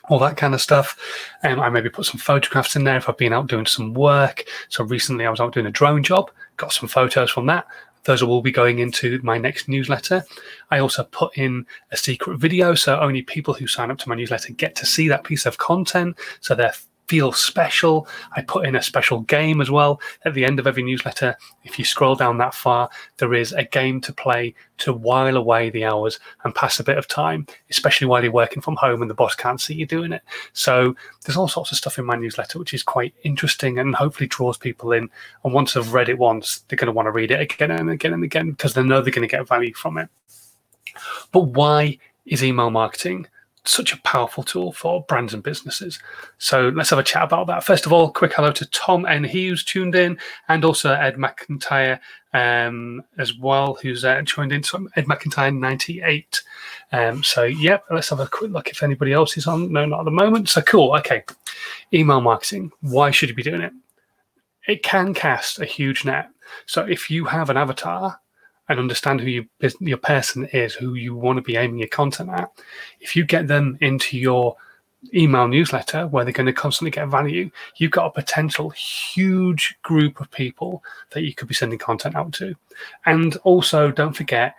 all 0.10 0.20
that 0.20 0.38
kind 0.38 0.54
of 0.54 0.62
stuff. 0.62 0.98
Um, 1.44 1.60
I 1.60 1.70
maybe 1.70 1.90
put 1.90 2.06
some 2.06 2.20
photographs 2.20 2.76
in 2.76 2.84
there 2.84 2.98
if 2.98 3.08
I've 3.08 3.18
been 3.18 3.34
out 3.34 3.48
doing 3.48 3.66
some 3.66 3.94
work. 3.94 4.46
So 4.70 4.84
recently 4.84 5.26
I 5.26 5.30
was 5.30 5.40
out 5.40 5.54
doing 5.54 5.66
a 5.66 5.72
drone 5.72 6.04
job, 6.04 6.32
got 6.58 6.74
some 6.74 6.90
photos 6.90 7.32
from 7.32 7.46
that. 7.48 7.66
Those 8.04 8.22
will 8.24 8.42
be 8.42 8.52
going 8.52 8.80
into 8.80 9.20
my 9.24 9.38
next 9.38 9.70
newsletter. 9.70 10.26
I 10.72 10.80
also 10.80 11.06
put 11.06 11.38
in 11.38 11.66
a 11.92 11.98
secret 11.98 12.38
video, 12.38 12.76
so 12.76 13.00
only 13.00 13.22
people 13.22 13.54
who 13.54 13.66
sign 13.66 13.92
up 13.92 13.98
to 14.00 14.10
my 14.10 14.16
newsletter 14.16 14.52
get 14.52 14.76
to 14.76 14.86
see 14.86 15.08
that 15.08 15.24
piece 15.24 15.46
of 15.46 15.58
content. 15.58 16.18
So 16.42 16.54
they're 16.54 16.74
feel 17.14 17.32
special. 17.32 18.08
I 18.32 18.42
put 18.42 18.66
in 18.66 18.76
a 18.76 18.82
special 18.82 19.20
game 19.20 19.62
as 19.62 19.70
well 19.70 20.02
at 20.26 20.34
the 20.34 20.44
end 20.44 20.58
of 20.58 20.66
every 20.66 20.82
newsletter. 20.82 21.38
If 21.64 21.78
you 21.78 21.86
scroll 21.86 22.16
down 22.16 22.40
that 22.40 22.56
far, 22.56 22.90
there 23.18 23.36
is 23.36 23.52
a 23.52 23.66
game 23.66 24.02
to 24.02 24.12
play 24.12 24.56
to 24.80 24.94
while 24.94 25.38
away 25.38 25.70
the 25.70 25.86
hours 25.86 26.20
and 26.44 26.56
pass 26.56 26.80
a 26.80 26.84
bit 26.84 26.98
of 26.98 27.08
time, 27.08 27.46
especially 27.70 28.08
while 28.08 28.24
you're 28.24 28.32
working 28.32 28.64
from 28.64 28.78
home 28.78 29.04
and 29.04 29.12
the 29.12 29.14
boss 29.14 29.36
can't 29.36 29.62
see 29.62 29.76
you 29.76 29.86
doing 29.86 30.12
it. 30.12 30.24
So 30.54 30.96
there's 31.24 31.38
all 31.38 31.48
sorts 31.48 31.72
of 31.72 31.78
stuff 31.78 32.00
in 32.00 32.06
my 32.06 32.16
newsletter 32.16 32.58
which 32.58 32.74
is 32.74 32.82
quite 32.82 33.14
interesting 33.22 33.78
and 33.78 33.94
hopefully 33.94 34.26
draws 34.26 34.58
people 34.58 34.92
in. 34.92 35.08
And 35.44 35.54
once 35.54 35.74
they've 35.74 35.94
read 35.94 36.10
it 36.10 36.18
once, 36.18 36.62
they're 36.62 36.78
going 36.78 36.88
to 36.88 36.94
want 36.94 37.06
to 37.06 37.12
read 37.12 37.30
it 37.30 37.42
again 37.42 37.70
and 37.70 37.92
again 37.92 38.14
and 38.14 38.24
again 38.24 38.50
because 38.50 38.74
they 38.74 38.82
know 38.82 39.02
they're 39.02 39.14
going 39.14 39.30
to 39.30 39.38
get 39.38 39.48
value 39.48 39.76
from 39.76 40.00
it. 40.00 40.10
But 41.32 41.42
why 41.42 42.00
is 42.26 42.44
email 42.44 42.72
marketing 42.72 43.28
such 43.66 43.94
a 43.94 44.02
powerful 44.02 44.44
tool 44.44 44.74
for 44.74 45.04
brands 45.04 45.34
and 45.34 45.42
businesses. 45.42 46.00
So 46.38 46.70
let's 46.70 46.90
have 46.90 47.00
a 47.00 47.04
chat 47.04 47.24
about 47.24 47.48
that. 47.48 47.64
First 47.64 47.86
of 47.86 47.94
all, 47.94 48.12
quick 48.12 48.34
hello 48.34 48.52
to 48.52 48.66
Tom 48.68 49.06
and 49.06 49.26
he 49.26 49.48
who's 49.48 49.64
tuned 49.64 49.96
in, 49.96 50.18
and 50.50 50.66
also 50.66 50.94
Ed 50.94 51.16
McIntyre 51.16 52.00
um, 52.34 53.04
as 53.18 53.38
well, 53.38 53.76
who's 53.82 54.04
uh, 54.04 54.22
joined 54.24 54.52
in. 54.52 54.64
So 54.64 54.88
Ed 54.96 55.06
McIntyre 55.06 55.58
98. 55.58 56.42
Um, 56.92 57.24
so 57.24 57.44
yeah, 57.44 57.80
let's 57.90 58.10
have 58.10 58.20
a 58.20 58.28
quick 58.28 58.52
look 58.52 58.70
if 58.70 58.84
anybody 58.84 59.14
else 59.14 59.38
is 59.38 59.48
on. 59.48 59.72
No, 59.72 59.86
not 59.86 60.00
at 60.00 60.06
the 60.06 60.12
moment. 60.12 60.50
So 60.50 60.62
cool. 60.62 60.96
Okay, 60.98 61.24
email 61.94 62.22
marketing. 62.22 62.72
Why 62.82 63.12
should 63.12 63.30
you 63.30 63.36
be 63.36 63.44
doing 63.44 63.62
it? 63.62 63.74
It 64.68 64.84
can 64.84 65.14
cast 65.14 65.60
a 65.60 65.66
huge 65.66 66.06
net. 66.06 66.30
So 66.66 66.86
if 66.86 67.10
you 67.10 67.26
have 67.26 67.50
an 67.50 67.58
avatar 67.58 68.20
and 68.70 68.80
understand 68.80 69.20
who 69.22 69.28
your 69.28 69.46
your 69.80 69.98
person 69.98 70.46
is, 70.48 70.74
who 70.74 70.94
you 70.94 71.16
want 71.16 71.38
to 71.38 71.42
be 71.42 71.58
aiming 71.58 71.80
your 71.80 71.88
content 71.90 72.30
at, 72.30 72.50
if 73.00 73.16
you 73.16 73.26
get 73.26 73.48
them 73.48 73.78
into 73.82 74.18
your 74.18 74.56
email 75.14 75.48
newsletter 75.48 76.08
where 76.08 76.24
they're 76.24 76.32
going 76.32 76.46
to 76.46 76.54
constantly 76.54 76.92
get 76.92 77.10
value, 77.10 77.50
you've 77.76 77.92
got 77.92 78.06
a 78.06 78.12
potential 78.12 78.70
huge 78.70 79.76
group 79.84 80.22
of 80.22 80.32
people 80.32 80.84
that 81.12 81.24
you 81.24 81.34
could 81.34 81.48
be 81.48 81.54
sending 81.54 81.78
content 81.80 82.16
out 82.16 82.32
to. 82.32 82.56
And 83.06 83.36
also, 83.44 83.92
don't 83.92 84.14
forget, 84.14 84.56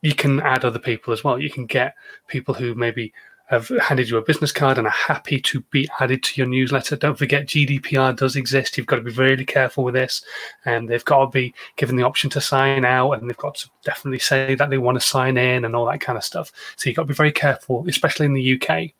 you 0.00 0.14
can 0.14 0.40
add 0.40 0.64
other 0.64 0.78
people 0.78 1.12
as 1.12 1.22
well. 1.22 1.38
You 1.38 1.50
can 1.50 1.66
get 1.66 1.94
people 2.26 2.54
who 2.54 2.74
maybe 2.74 3.12
have 3.46 3.68
handed 3.80 4.08
you 4.08 4.16
a 4.16 4.22
business 4.22 4.50
card 4.50 4.76
and 4.76 4.86
are 4.86 4.90
happy 4.90 5.40
to 5.40 5.60
be 5.70 5.88
added 6.00 6.22
to 6.24 6.40
your 6.40 6.48
newsletter. 6.48 6.96
Don't 6.96 7.16
forget 7.16 7.46
GDPR 7.46 8.16
does 8.16 8.34
exist. 8.34 8.76
You've 8.76 8.86
got 8.86 8.96
to 8.96 9.02
be 9.02 9.12
really 9.12 9.44
careful 9.44 9.84
with 9.84 9.94
this. 9.94 10.24
And 10.64 10.88
they've 10.88 11.04
got 11.04 11.26
to 11.26 11.30
be 11.30 11.54
given 11.76 11.96
the 11.96 12.02
option 12.02 12.28
to 12.30 12.40
sign 12.40 12.84
out 12.84 13.12
and 13.12 13.30
they've 13.30 13.36
got 13.36 13.54
to 13.56 13.70
definitely 13.84 14.18
say 14.18 14.56
that 14.56 14.68
they 14.68 14.78
want 14.78 15.00
to 15.00 15.06
sign 15.06 15.36
in 15.36 15.64
and 15.64 15.76
all 15.76 15.86
that 15.86 16.00
kind 16.00 16.18
of 16.18 16.24
stuff. 16.24 16.50
So 16.76 16.88
you've 16.88 16.96
got 16.96 17.02
to 17.02 17.08
be 17.08 17.14
very 17.14 17.32
careful, 17.32 17.84
especially 17.88 18.26
in 18.26 18.34
the 18.34 18.60
UK. 18.60 18.90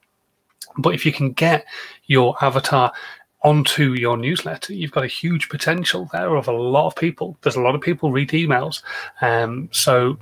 But 0.79 0.95
if 0.95 1.05
you 1.05 1.13
can 1.13 1.33
get 1.33 1.67
your 2.07 2.37
avatar 2.41 2.93
onto 3.43 3.95
your 3.95 4.17
newsletter, 4.17 4.75
you've 4.75 4.93
got 4.93 5.05
a 5.05 5.09
huge 5.09 5.49
potential 5.49 6.09
there 6.13 6.37
of 6.37 6.47
a 6.47 6.53
lot 6.53 6.87
of 6.87 6.95
people. 6.95 7.37
There's 7.43 7.57
a 7.57 7.61
lot 7.61 7.75
of 7.75 7.81
people 7.81 8.13
read 8.13 8.31
emails. 8.31 8.83
Um, 9.21 9.69
so 9.73 10.19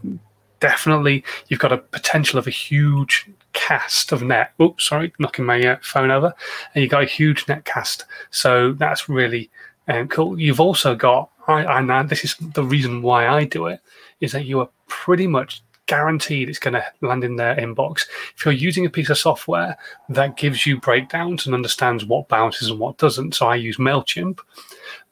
definitely 0.64 1.22
you've 1.48 1.60
got 1.60 1.72
a 1.72 1.76
potential 1.76 2.38
of 2.38 2.46
a 2.46 2.50
huge 2.50 3.26
cast 3.52 4.12
of 4.12 4.22
net. 4.22 4.52
Oh, 4.58 4.74
sorry, 4.78 5.12
knocking 5.18 5.44
my 5.44 5.60
uh, 5.60 5.76
phone 5.82 6.10
over. 6.10 6.32
And 6.72 6.80
you've 6.80 6.90
got 6.90 7.02
a 7.02 7.06
huge 7.06 7.46
net 7.48 7.66
cast. 7.66 8.06
So 8.30 8.72
that's 8.72 9.06
really 9.06 9.50
um, 9.88 10.08
cool. 10.08 10.40
You've 10.40 10.60
also 10.60 10.96
got, 10.96 11.28
I, 11.48 11.66
I 11.66 12.02
this 12.04 12.24
is 12.24 12.36
the 12.40 12.64
reason 12.64 13.02
why 13.02 13.28
I 13.28 13.44
do 13.44 13.66
it, 13.66 13.80
is 14.20 14.32
that 14.32 14.46
you 14.46 14.58
are 14.60 14.70
pretty 14.88 15.26
much 15.26 15.62
guaranteed 15.84 16.48
it's 16.48 16.58
going 16.58 16.72
to 16.72 16.84
land 17.02 17.24
in 17.24 17.36
their 17.36 17.56
inbox. 17.56 18.06
If 18.34 18.46
you're 18.46 18.54
using 18.54 18.86
a 18.86 18.90
piece 18.90 19.10
of 19.10 19.18
software 19.18 19.76
that 20.08 20.38
gives 20.38 20.64
you 20.64 20.80
breakdowns 20.80 21.44
and 21.44 21.54
understands 21.54 22.06
what 22.06 22.28
bounces 22.28 22.70
and 22.70 22.80
what 22.80 22.96
doesn't, 22.96 23.34
so 23.34 23.48
I 23.48 23.56
use 23.56 23.76
MailChimp, 23.76 24.38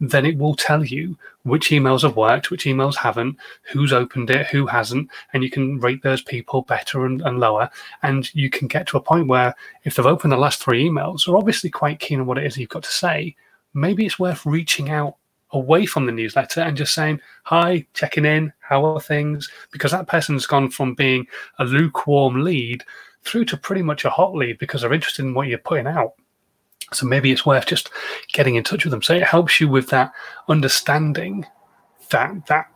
then 0.01 0.25
it 0.25 0.39
will 0.39 0.55
tell 0.55 0.83
you 0.83 1.19
which 1.45 1.71
emails 1.71 2.03
have 2.03 2.17
worked, 2.17 2.51
which 2.51 2.65
emails 2.65 2.97
haven't, 2.97 3.37
who's 3.63 3.93
opened 3.93 4.31
it, 4.31 4.47
who 4.47 4.67
hasn't, 4.67 5.09
and 5.33 5.43
you 5.43 5.51
can 5.51 5.79
rate 5.81 6.03
those 6.03 6.23
people 6.23 6.63
better 6.63 7.05
and, 7.05 7.21
and 7.23 7.41
lower. 7.41 7.69
And 8.03 8.33
you 8.35 8.51
can 8.51 8.69
get 8.69 8.87
to 8.89 8.97
a 8.97 9.03
point 9.03 9.29
where 9.29 9.55
if 9.85 9.95
they've 9.95 10.07
opened 10.07 10.33
the 10.33 10.37
last 10.37 10.63
three 10.63 10.89
emails, 10.89 11.27
they're 11.27 11.37
obviously 11.37 11.71
quite 11.71 11.99
keen 11.99 12.21
on 12.21 12.27
what 12.27 12.39
it 12.39 12.45
is 12.45 12.57
you've 12.57 12.69
got 12.69 12.85
to 12.85 12.93
say. 12.93 13.35
Maybe 13.75 14.07
it's 14.07 14.19
worth 14.19 14.47
reaching 14.47 14.91
out 14.91 15.17
away 15.53 15.87
from 15.87 16.07
the 16.07 16.13
newsletter 16.13 16.61
and 16.61 16.77
just 16.77 16.95
saying, 16.95 17.21
Hi, 17.45 17.87
checking 17.95 18.25
in, 18.25 18.53
how 18.61 18.85
are 18.85 19.01
things? 19.01 19.51
Because 19.71 19.91
that 19.93 20.09
person's 20.09 20.47
gone 20.47 20.71
from 20.71 20.95
being 20.95 21.27
a 21.59 21.65
lukewarm 21.65 22.43
lead 22.43 22.85
through 23.25 23.45
to 23.47 23.57
pretty 23.57 23.83
much 23.83 24.05
a 24.05 24.11
hot 24.11 24.35
lead 24.35 24.59
because 24.59 24.81
they're 24.81 24.93
interested 24.93 25.25
in 25.25 25.35
what 25.35 25.49
you're 25.49 25.59
putting 25.59 25.87
out. 25.87 26.15
So 26.93 27.07
maybe 27.07 27.31
it's 27.33 27.47
worth 27.47 27.67
just 27.67 27.91
getting 28.33 28.55
in 28.57 28.65
touch 28.65 28.85
with 28.85 28.91
them. 28.91 29.03
So 29.03 29.15
it 29.15 29.23
helps 29.23 29.61
you 29.61 29.69
with 29.69 29.89
that 29.89 30.12
understanding 30.49 31.47
that 32.11 32.47
that 32.47 32.67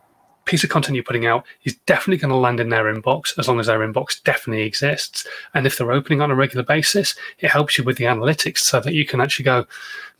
piece 0.45 0.63
of 0.63 0.69
content 0.69 0.95
you're 0.95 1.03
putting 1.03 1.25
out 1.25 1.45
is 1.63 1.75
definitely 1.85 2.17
going 2.17 2.31
to 2.31 2.37
land 2.37 2.59
in 2.59 2.69
their 2.69 2.85
inbox 2.85 3.37
as 3.37 3.47
long 3.47 3.59
as 3.59 3.67
their 3.67 3.79
inbox 3.79 4.23
definitely 4.23 4.63
exists. 4.63 5.27
And 5.53 5.67
if 5.67 5.77
they're 5.77 5.91
opening 5.91 6.21
on 6.21 6.31
a 6.31 6.35
regular 6.35 6.63
basis, 6.63 7.15
it 7.39 7.49
helps 7.49 7.77
you 7.77 7.83
with 7.83 7.97
the 7.97 8.05
analytics 8.05 8.59
so 8.59 8.79
that 8.79 8.93
you 8.93 9.05
can 9.05 9.21
actually 9.21 9.43
go, 9.43 9.67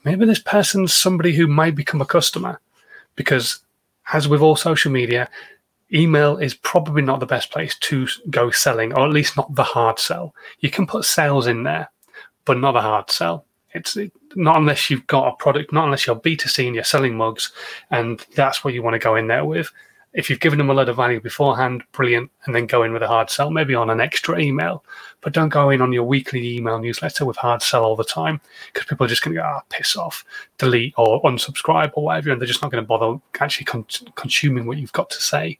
maybe 0.03 0.25
this 0.25 0.39
person's 0.39 0.93
somebody 0.93 1.33
who 1.33 1.47
might 1.47 1.75
become 1.75 2.01
a 2.01 2.05
customer. 2.05 2.59
Because 3.15 3.59
as 4.13 4.27
with 4.27 4.41
all 4.41 4.55
social 4.55 4.91
media, 4.91 5.29
email 5.93 6.37
is 6.37 6.53
probably 6.53 7.01
not 7.01 7.19
the 7.19 7.25
best 7.25 7.51
place 7.51 7.75
to 7.79 8.07
go 8.29 8.51
selling, 8.51 8.93
or 8.93 9.05
at 9.05 9.13
least 9.13 9.37
not 9.37 9.55
the 9.55 9.63
hard 9.63 9.97
sell. 9.97 10.35
You 10.59 10.69
can 10.69 10.85
put 10.85 11.05
sales 11.05 11.47
in 11.47 11.63
there, 11.63 11.89
but 12.45 12.57
not 12.57 12.75
a 12.75 12.81
hard 12.81 13.09
sell. 13.09 13.45
It's 13.77 13.97
not 14.35 14.57
unless 14.57 14.89
you've 14.89 15.07
got 15.07 15.27
a 15.27 15.35
product, 15.35 15.71
not 15.71 15.85
unless 15.85 16.05
you're 16.05 16.15
B2C 16.15 16.65
and 16.65 16.75
you're 16.75 16.83
selling 16.83 17.15
mugs, 17.15 17.51
and 17.91 18.25
that's 18.35 18.63
what 18.63 18.73
you 18.73 18.83
want 18.83 18.95
to 18.95 18.99
go 18.99 19.15
in 19.15 19.27
there 19.27 19.45
with. 19.45 19.71
If 20.13 20.29
you've 20.29 20.39
given 20.39 20.57
them 20.57 20.69
a 20.69 20.73
lot 20.73 20.89
of 20.89 20.95
value 20.95 21.21
beforehand, 21.21 21.83
brilliant, 21.91 22.31
and 22.45 22.55
then 22.55 22.65
go 22.65 22.83
in 22.83 22.91
with 22.91 23.03
a 23.03 23.07
hard 23.07 23.29
sell, 23.29 23.51
maybe 23.51 23.75
on 23.75 23.89
an 23.89 23.99
extra 23.99 24.39
email, 24.39 24.83
but 25.21 25.33
don't 25.33 25.49
go 25.49 25.69
in 25.69 25.81
on 25.81 25.93
your 25.93 26.05
weekly 26.05 26.55
email 26.55 26.79
newsletter 26.79 27.25
with 27.25 27.37
hard 27.37 27.61
sell 27.61 27.83
all 27.83 27.95
the 27.95 28.03
time 28.03 28.41
because 28.73 28.87
people 28.87 29.05
are 29.05 29.09
just 29.09 29.21
going 29.21 29.35
to 29.35 29.41
go, 29.41 29.45
ah, 29.45 29.61
piss 29.69 29.95
off, 29.95 30.25
delete 30.57 30.93
or 30.97 31.21
unsubscribe 31.23 31.91
or 31.93 32.05
whatever, 32.05 32.31
and 32.31 32.41
they're 32.41 32.47
just 32.47 32.61
not 32.61 32.71
going 32.71 32.83
to 32.83 32.87
bother 32.87 33.19
actually 33.39 33.65
con- 33.65 33.85
consuming 34.15 34.65
what 34.65 34.77
you've 34.77 34.93
got 34.93 35.09
to 35.09 35.21
say. 35.21 35.59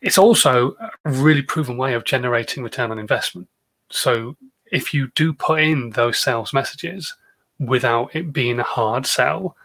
It's 0.00 0.18
also 0.18 0.76
a 1.04 1.10
really 1.10 1.42
proven 1.42 1.76
way 1.76 1.94
of 1.94 2.04
generating 2.04 2.62
return 2.62 2.90
on 2.90 2.98
investment. 2.98 3.48
So 3.90 4.36
if 4.72 4.92
you 4.92 5.08
do 5.14 5.32
put 5.32 5.60
in 5.60 5.90
those 5.90 6.18
sales 6.18 6.52
messages 6.52 7.14
without 7.58 8.14
it 8.14 8.32
being 8.32 8.58
a 8.58 8.64
hard 8.64 9.06
sell, 9.06 9.56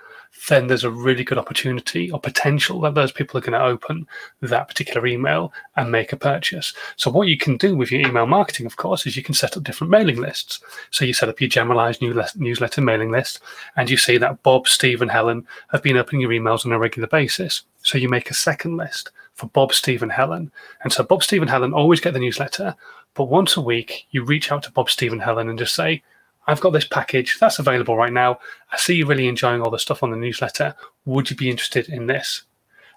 then 0.48 0.68
there's 0.68 0.84
a 0.84 0.90
really 0.90 1.24
good 1.24 1.38
opportunity 1.38 2.10
or 2.10 2.20
potential 2.20 2.80
that 2.82 2.96
those 2.96 3.12
people 3.12 3.38
are 3.38 3.42
going 3.42 3.60
to 3.60 3.66
open 3.66 4.08
that 4.42 4.68
particular 4.68 5.06
email 5.06 5.52
and 5.76 5.92
make 5.92 6.14
a 6.14 6.18
purchase. 6.18 6.74
So, 6.96 7.12
what 7.12 7.28
you 7.28 7.38
can 7.38 7.58
do 7.58 7.76
with 7.76 7.92
your 7.92 8.02
email 8.02 8.26
marketing, 8.26 8.66
of 8.66 8.78
course, 8.78 9.06
is 9.06 9.18
you 9.18 9.24
can 9.24 9.36
set 9.36 9.58
up 9.58 9.64
different 9.64 9.92
mailing 9.92 10.18
lists. 10.18 10.62
So, 10.90 11.06
you 11.06 11.14
set 11.14 11.30
up 11.30 11.42
your 11.42 11.50
generalized 11.50 12.02
newsletter 12.02 12.82
mailing 12.82 13.12
list, 13.12 13.40
and 13.76 13.90
you 13.90 13.98
see 13.98 14.18
that 14.18 14.42
Bob, 14.42 14.68
Steve, 14.68 15.02
and 15.02 15.12
Helen 15.12 15.46
have 15.72 15.84
been 15.84 15.98
opening 15.98 16.22
your 16.22 16.32
emails 16.32 16.66
on 16.66 16.72
a 16.72 16.80
regular 16.80 17.08
basis. 17.08 17.64
So, 17.84 17.98
you 17.98 18.08
make 18.10 18.32
a 18.32 18.36
second 18.36 18.78
list 18.78 19.12
for 19.34 19.48
Bob, 19.48 19.74
Steve, 19.74 20.02
and 20.02 20.12
Helen. 20.12 20.52
And 20.84 20.94
so, 20.94 21.04
Bob, 21.04 21.24
Steve, 21.24 21.42
and 21.42 21.50
Helen 21.50 21.74
always 21.74 22.00
get 22.00 22.14
the 22.14 22.20
newsletter, 22.20 22.76
but 23.14 23.26
once 23.26 23.58
a 23.58 23.62
week, 23.62 24.08
you 24.12 24.24
reach 24.24 24.52
out 24.52 24.64
to 24.64 24.72
Bob, 24.72 24.90
Steve, 24.90 25.12
and 25.12 25.22
Helen 25.22 25.50
and 25.50 25.60
just 25.60 25.76
say, 25.76 26.02
I've 26.48 26.62
got 26.62 26.72
this 26.72 26.88
package 26.88 27.38
that's 27.40 27.60
available 27.60 27.96
right 27.96 28.12
now. 28.12 28.40
I 28.72 28.78
see 28.78 28.96
you're 28.96 29.08
really 29.08 29.28
enjoying 29.28 29.62
all 29.62 29.70
the 29.70 29.78
stuff 29.78 30.02
on 30.02 30.12
the 30.12 30.18
newsletter. 30.18 30.76
Would 31.06 31.30
you 31.30 31.36
be 31.36 31.50
interested 31.50 31.90
in 31.90 32.08
this? 32.08 32.44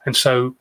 And 0.06 0.16
so 0.16 0.56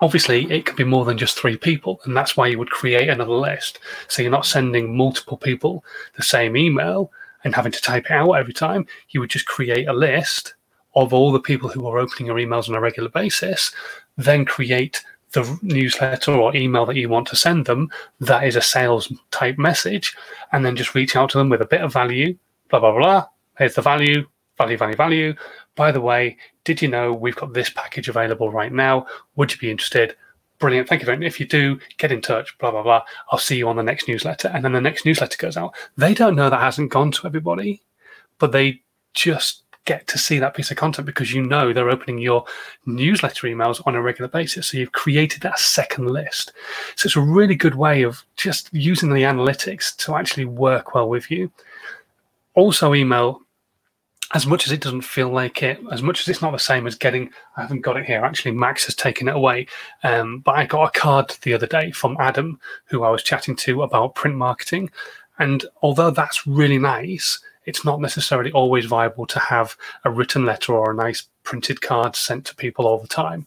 obviously 0.00 0.50
it 0.50 0.64
could 0.64 0.76
be 0.76 0.84
more 0.84 1.04
than 1.04 1.18
just 1.18 1.38
three 1.38 1.56
people 1.56 2.00
and 2.04 2.16
that's 2.16 2.36
why 2.36 2.46
you 2.46 2.58
would 2.58 2.70
create 2.70 3.08
another 3.08 3.32
list 3.32 3.78
so 4.08 4.22
you're 4.22 4.30
not 4.30 4.46
sending 4.46 4.96
multiple 4.96 5.36
people 5.36 5.84
the 6.16 6.22
same 6.22 6.56
email 6.56 7.12
and 7.44 7.54
having 7.54 7.72
to 7.72 7.80
type 7.80 8.06
it 8.06 8.12
out 8.12 8.32
every 8.32 8.52
time 8.52 8.86
you 9.10 9.20
would 9.20 9.30
just 9.30 9.46
create 9.46 9.88
a 9.88 9.92
list 9.92 10.54
of 10.94 11.12
all 11.12 11.30
the 11.30 11.40
people 11.40 11.68
who 11.68 11.86
are 11.86 11.98
opening 11.98 12.26
your 12.26 12.36
emails 12.36 12.68
on 12.68 12.74
a 12.74 12.80
regular 12.80 13.08
basis 13.10 13.72
then 14.16 14.44
create 14.44 15.04
the 15.32 15.58
newsletter 15.62 16.32
or 16.32 16.54
email 16.56 16.86
that 16.86 16.96
you 16.96 17.08
want 17.08 17.26
to 17.28 17.36
send 17.36 17.66
them 17.66 17.88
that 18.20 18.44
is 18.44 18.56
a 18.56 18.62
sales 18.62 19.12
type 19.30 19.58
message 19.58 20.16
and 20.52 20.64
then 20.64 20.76
just 20.76 20.94
reach 20.94 21.14
out 21.16 21.30
to 21.30 21.38
them 21.38 21.48
with 21.48 21.62
a 21.62 21.66
bit 21.66 21.80
of 21.80 21.92
value 21.92 22.36
blah 22.68 22.80
blah 22.80 22.92
blah 22.92 23.26
here's 23.56 23.74
the 23.74 23.82
value 23.82 24.26
value 24.60 24.76
value 24.76 24.96
value. 24.96 25.34
By 25.74 25.92
the 25.92 26.00
way 26.00 26.36
did 26.64 26.82
you 26.82 26.88
know 26.88 27.12
we've 27.12 27.36
got 27.36 27.54
this 27.54 27.70
package 27.70 28.08
available 28.08 28.50
right 28.52 28.72
now? 28.72 29.06
Would 29.36 29.52
you 29.52 29.58
be 29.58 29.70
interested? 29.70 30.16
Brilliant 30.58 30.88
thank 30.88 31.00
you 31.00 31.06
very 31.06 31.16
much. 31.18 31.26
If 31.26 31.40
you 31.40 31.46
do 31.46 31.78
get 31.96 32.12
in 32.12 32.20
touch 32.20 32.56
blah 32.58 32.70
blah 32.70 32.82
blah. 32.82 33.02
I'll 33.30 33.38
see 33.38 33.56
you 33.56 33.68
on 33.68 33.76
the 33.76 33.82
next 33.82 34.08
newsletter 34.08 34.48
and 34.48 34.64
then 34.64 34.72
the 34.72 34.80
next 34.80 35.06
newsletter 35.06 35.38
goes 35.38 35.56
out. 35.56 35.74
They 35.96 36.12
don't 36.12 36.36
know 36.36 36.50
that 36.50 36.60
hasn't 36.60 36.92
gone 36.92 37.10
to 37.12 37.26
everybody 37.26 37.82
but 38.38 38.52
they 38.52 38.82
just 39.14 39.62
get 39.90 40.06
to 40.06 40.18
see 40.18 40.38
that 40.38 40.54
piece 40.54 40.70
of 40.70 40.76
content 40.76 41.04
because 41.04 41.34
you 41.34 41.42
know 41.42 41.72
they're 41.72 41.90
opening 41.90 42.18
your 42.18 42.44
newsletter 42.86 43.48
emails 43.48 43.84
on 43.88 43.96
a 43.96 44.00
regular 44.00 44.28
basis. 44.28 44.68
So 44.68 44.78
you've 44.78 44.92
created 44.92 45.42
that 45.42 45.58
second 45.58 46.08
list. 46.08 46.52
So 46.94 47.08
it's 47.08 47.16
a 47.16 47.20
really 47.20 47.56
good 47.56 47.74
way 47.74 48.02
of 48.02 48.22
just 48.36 48.72
using 48.72 49.12
the 49.12 49.22
analytics 49.22 49.96
to 50.04 50.14
actually 50.14 50.44
work 50.44 50.94
well 50.94 51.08
with 51.08 51.28
you. 51.28 51.50
Also, 52.54 52.94
email, 52.94 53.40
as 54.32 54.46
much 54.46 54.64
as 54.64 54.72
it 54.72 54.80
doesn't 54.80 55.00
feel 55.00 55.28
like 55.28 55.60
it, 55.64 55.80
as 55.90 56.02
much 56.02 56.20
as 56.20 56.28
it's 56.28 56.42
not 56.42 56.52
the 56.52 56.58
same 56.58 56.86
as 56.86 56.94
getting, 56.94 57.28
I 57.56 57.62
haven't 57.62 57.80
got 57.80 57.96
it 57.96 58.06
here. 58.06 58.24
Actually, 58.24 58.52
Max 58.52 58.86
has 58.86 58.94
taken 58.94 59.26
it 59.26 59.34
away. 59.34 59.66
Um, 60.04 60.38
but 60.38 60.54
I 60.54 60.66
got 60.66 60.84
a 60.84 61.00
card 61.00 61.36
the 61.42 61.52
other 61.52 61.66
day 61.66 61.90
from 61.90 62.16
Adam, 62.20 62.60
who 62.84 63.02
I 63.02 63.10
was 63.10 63.24
chatting 63.24 63.56
to 63.56 63.82
about 63.82 64.14
print 64.14 64.36
marketing. 64.36 64.88
And 65.40 65.64
although 65.82 66.12
that's 66.12 66.46
really 66.46 66.78
nice, 66.78 67.40
it's 67.64 67.84
not 67.84 68.00
necessarily 68.00 68.50
always 68.52 68.86
viable 68.86 69.26
to 69.26 69.38
have 69.38 69.76
a 70.04 70.10
written 70.10 70.44
letter 70.46 70.74
or 70.74 70.90
a 70.90 70.94
nice 70.94 71.28
printed 71.42 71.80
card 71.80 72.16
sent 72.16 72.44
to 72.46 72.56
people 72.56 72.86
all 72.86 72.98
the 72.98 73.08
time. 73.08 73.46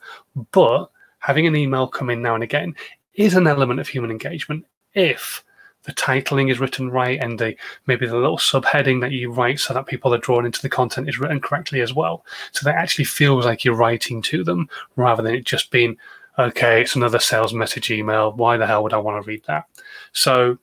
But 0.51 0.89
having 1.19 1.47
an 1.47 1.55
email 1.55 1.87
come 1.87 2.09
in 2.09 2.21
now 2.21 2.35
and 2.35 2.43
again 2.43 2.75
is 3.15 3.35
an 3.35 3.47
element 3.47 3.79
of 3.79 3.87
human 3.87 4.11
engagement 4.11 4.65
if 4.93 5.43
the 5.83 5.93
titling 5.93 6.49
is 6.49 6.59
written 6.59 6.89
right 6.89 7.19
and 7.21 7.37
the 7.39 7.55
maybe 7.87 8.07
the 8.07 8.15
little 8.15 8.37
subheading 8.37 9.01
that 9.01 9.11
you 9.11 9.31
write 9.31 9.59
so 9.59 9.73
that 9.73 9.85
people 9.85 10.13
are 10.13 10.19
drawn 10.19 10.45
into 10.45 10.61
the 10.61 10.69
content 10.69 11.09
is 11.09 11.19
written 11.19 11.41
correctly 11.41 11.81
as 11.81 11.93
well. 11.93 12.25
So 12.51 12.63
that 12.65 12.75
actually 12.75 13.05
feels 13.05 13.45
like 13.45 13.65
you're 13.65 13.75
writing 13.75 14.21
to 14.23 14.43
them 14.43 14.69
rather 14.95 15.21
than 15.21 15.35
it 15.35 15.45
just 15.45 15.71
being, 15.71 15.97
okay, 16.39 16.81
it's 16.81 16.95
another 16.95 17.19
sales 17.19 17.53
message 17.53 17.91
email. 17.91 18.31
Why 18.31 18.57
the 18.57 18.67
hell 18.67 18.83
would 18.83 18.93
I 18.93 18.97
want 18.97 19.21
to 19.21 19.27
read 19.27 19.43
that? 19.47 19.65
So 20.13 20.57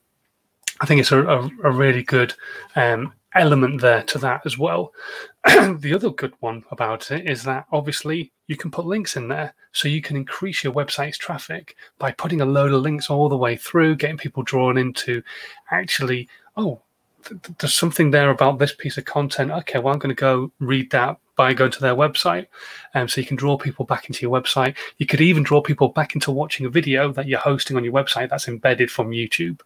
I 0.79 0.85
think 0.87 1.01
it's 1.01 1.11
a, 1.11 1.23
a, 1.23 1.49
a 1.63 1.71
really 1.71 2.03
good 2.03 2.33
um, 2.75 3.13
element 3.33 3.81
there 3.81 4.03
to 4.03 4.17
that 4.19 4.41
as 4.45 4.57
well. 4.57 4.93
the 5.45 5.93
other 5.93 6.09
good 6.09 6.33
one 6.39 6.63
about 6.71 7.11
it 7.11 7.29
is 7.29 7.43
that 7.43 7.65
obviously 7.71 8.31
you 8.47 8.57
can 8.57 8.71
put 8.71 8.85
links 8.85 9.15
in 9.15 9.27
there 9.27 9.53
so 9.71 9.87
you 9.87 10.01
can 10.01 10.17
increase 10.17 10.63
your 10.63 10.73
website's 10.73 11.17
traffic 11.17 11.75
by 11.97 12.11
putting 12.11 12.41
a 12.41 12.45
load 12.45 12.73
of 12.73 12.81
links 12.81 13.09
all 13.09 13.29
the 13.29 13.37
way 13.37 13.55
through, 13.55 13.95
getting 13.95 14.17
people 14.17 14.43
drawn 14.43 14.77
into 14.77 15.23
actually, 15.71 16.27
oh, 16.57 16.81
th- 17.23 17.39
there's 17.59 17.73
something 17.73 18.11
there 18.11 18.29
about 18.29 18.59
this 18.59 18.73
piece 18.73 18.97
of 18.97 19.05
content. 19.05 19.51
Okay, 19.51 19.79
well, 19.79 19.93
I'm 19.93 19.99
going 19.99 20.15
to 20.15 20.19
go 20.19 20.51
read 20.59 20.91
that 20.91 21.17
by 21.35 21.53
going 21.53 21.71
to 21.71 21.79
their 21.79 21.95
website. 21.95 22.47
Um, 22.93 23.07
so 23.07 23.21
you 23.21 23.27
can 23.27 23.37
draw 23.37 23.57
people 23.57 23.85
back 23.85 24.09
into 24.09 24.21
your 24.21 24.31
website. 24.31 24.75
You 24.97 25.05
could 25.05 25.21
even 25.21 25.43
draw 25.43 25.61
people 25.61 25.89
back 25.89 26.13
into 26.13 26.31
watching 26.31 26.65
a 26.65 26.69
video 26.69 27.11
that 27.13 27.27
you're 27.27 27.39
hosting 27.39 27.77
on 27.77 27.83
your 27.83 27.93
website 27.93 28.29
that's 28.29 28.47
embedded 28.47 28.91
from 28.91 29.11
YouTube. 29.11 29.61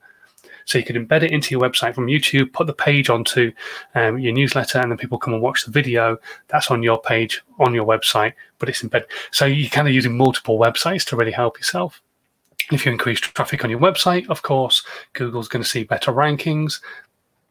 So 0.66 0.78
you 0.78 0.84
could 0.84 0.96
embed 0.96 1.24
it 1.24 1.32
into 1.32 1.54
your 1.54 1.62
website 1.62 1.96
from 1.96 2.08
YouTube, 2.08 2.52
put 2.52 2.68
the 2.68 2.74
page 2.74 3.10
onto 3.10 3.52
um, 3.94 4.18
your 4.20 4.34
newsletter, 4.34 4.80
and 4.80 4.92
then 4.92 4.98
people 4.98 5.18
come 5.18 5.34
and 5.34 5.42
watch 5.42 5.64
the 5.64 5.72
video. 5.72 6.18
That's 6.48 6.72
on 6.72 6.84
your 6.84 7.00
page 7.00 7.42
on 7.60 7.74
your 7.74 7.86
website, 7.86 8.34
but 8.60 8.68
it's 8.68 8.84
embedded. 8.84 9.10
So 9.32 9.46
you're 9.46 9.70
kind 9.70 9.88
of 9.88 9.94
using 9.94 10.18
multiple 10.18 10.60
websites 10.60 11.06
to 11.06 11.16
really 11.16 11.32
help 11.32 11.58
yourself. 11.58 12.02
If 12.72 12.86
you 12.86 12.92
increase 12.92 13.20
traffic 13.20 13.64
on 13.64 13.70
your 13.70 13.80
website, 13.80 14.28
of 14.28 14.42
course, 14.42 14.84
Google's 15.14 15.48
going 15.48 15.64
to 15.64 15.70
see 15.70 15.84
better 15.84 16.12
rankings. 16.12 16.82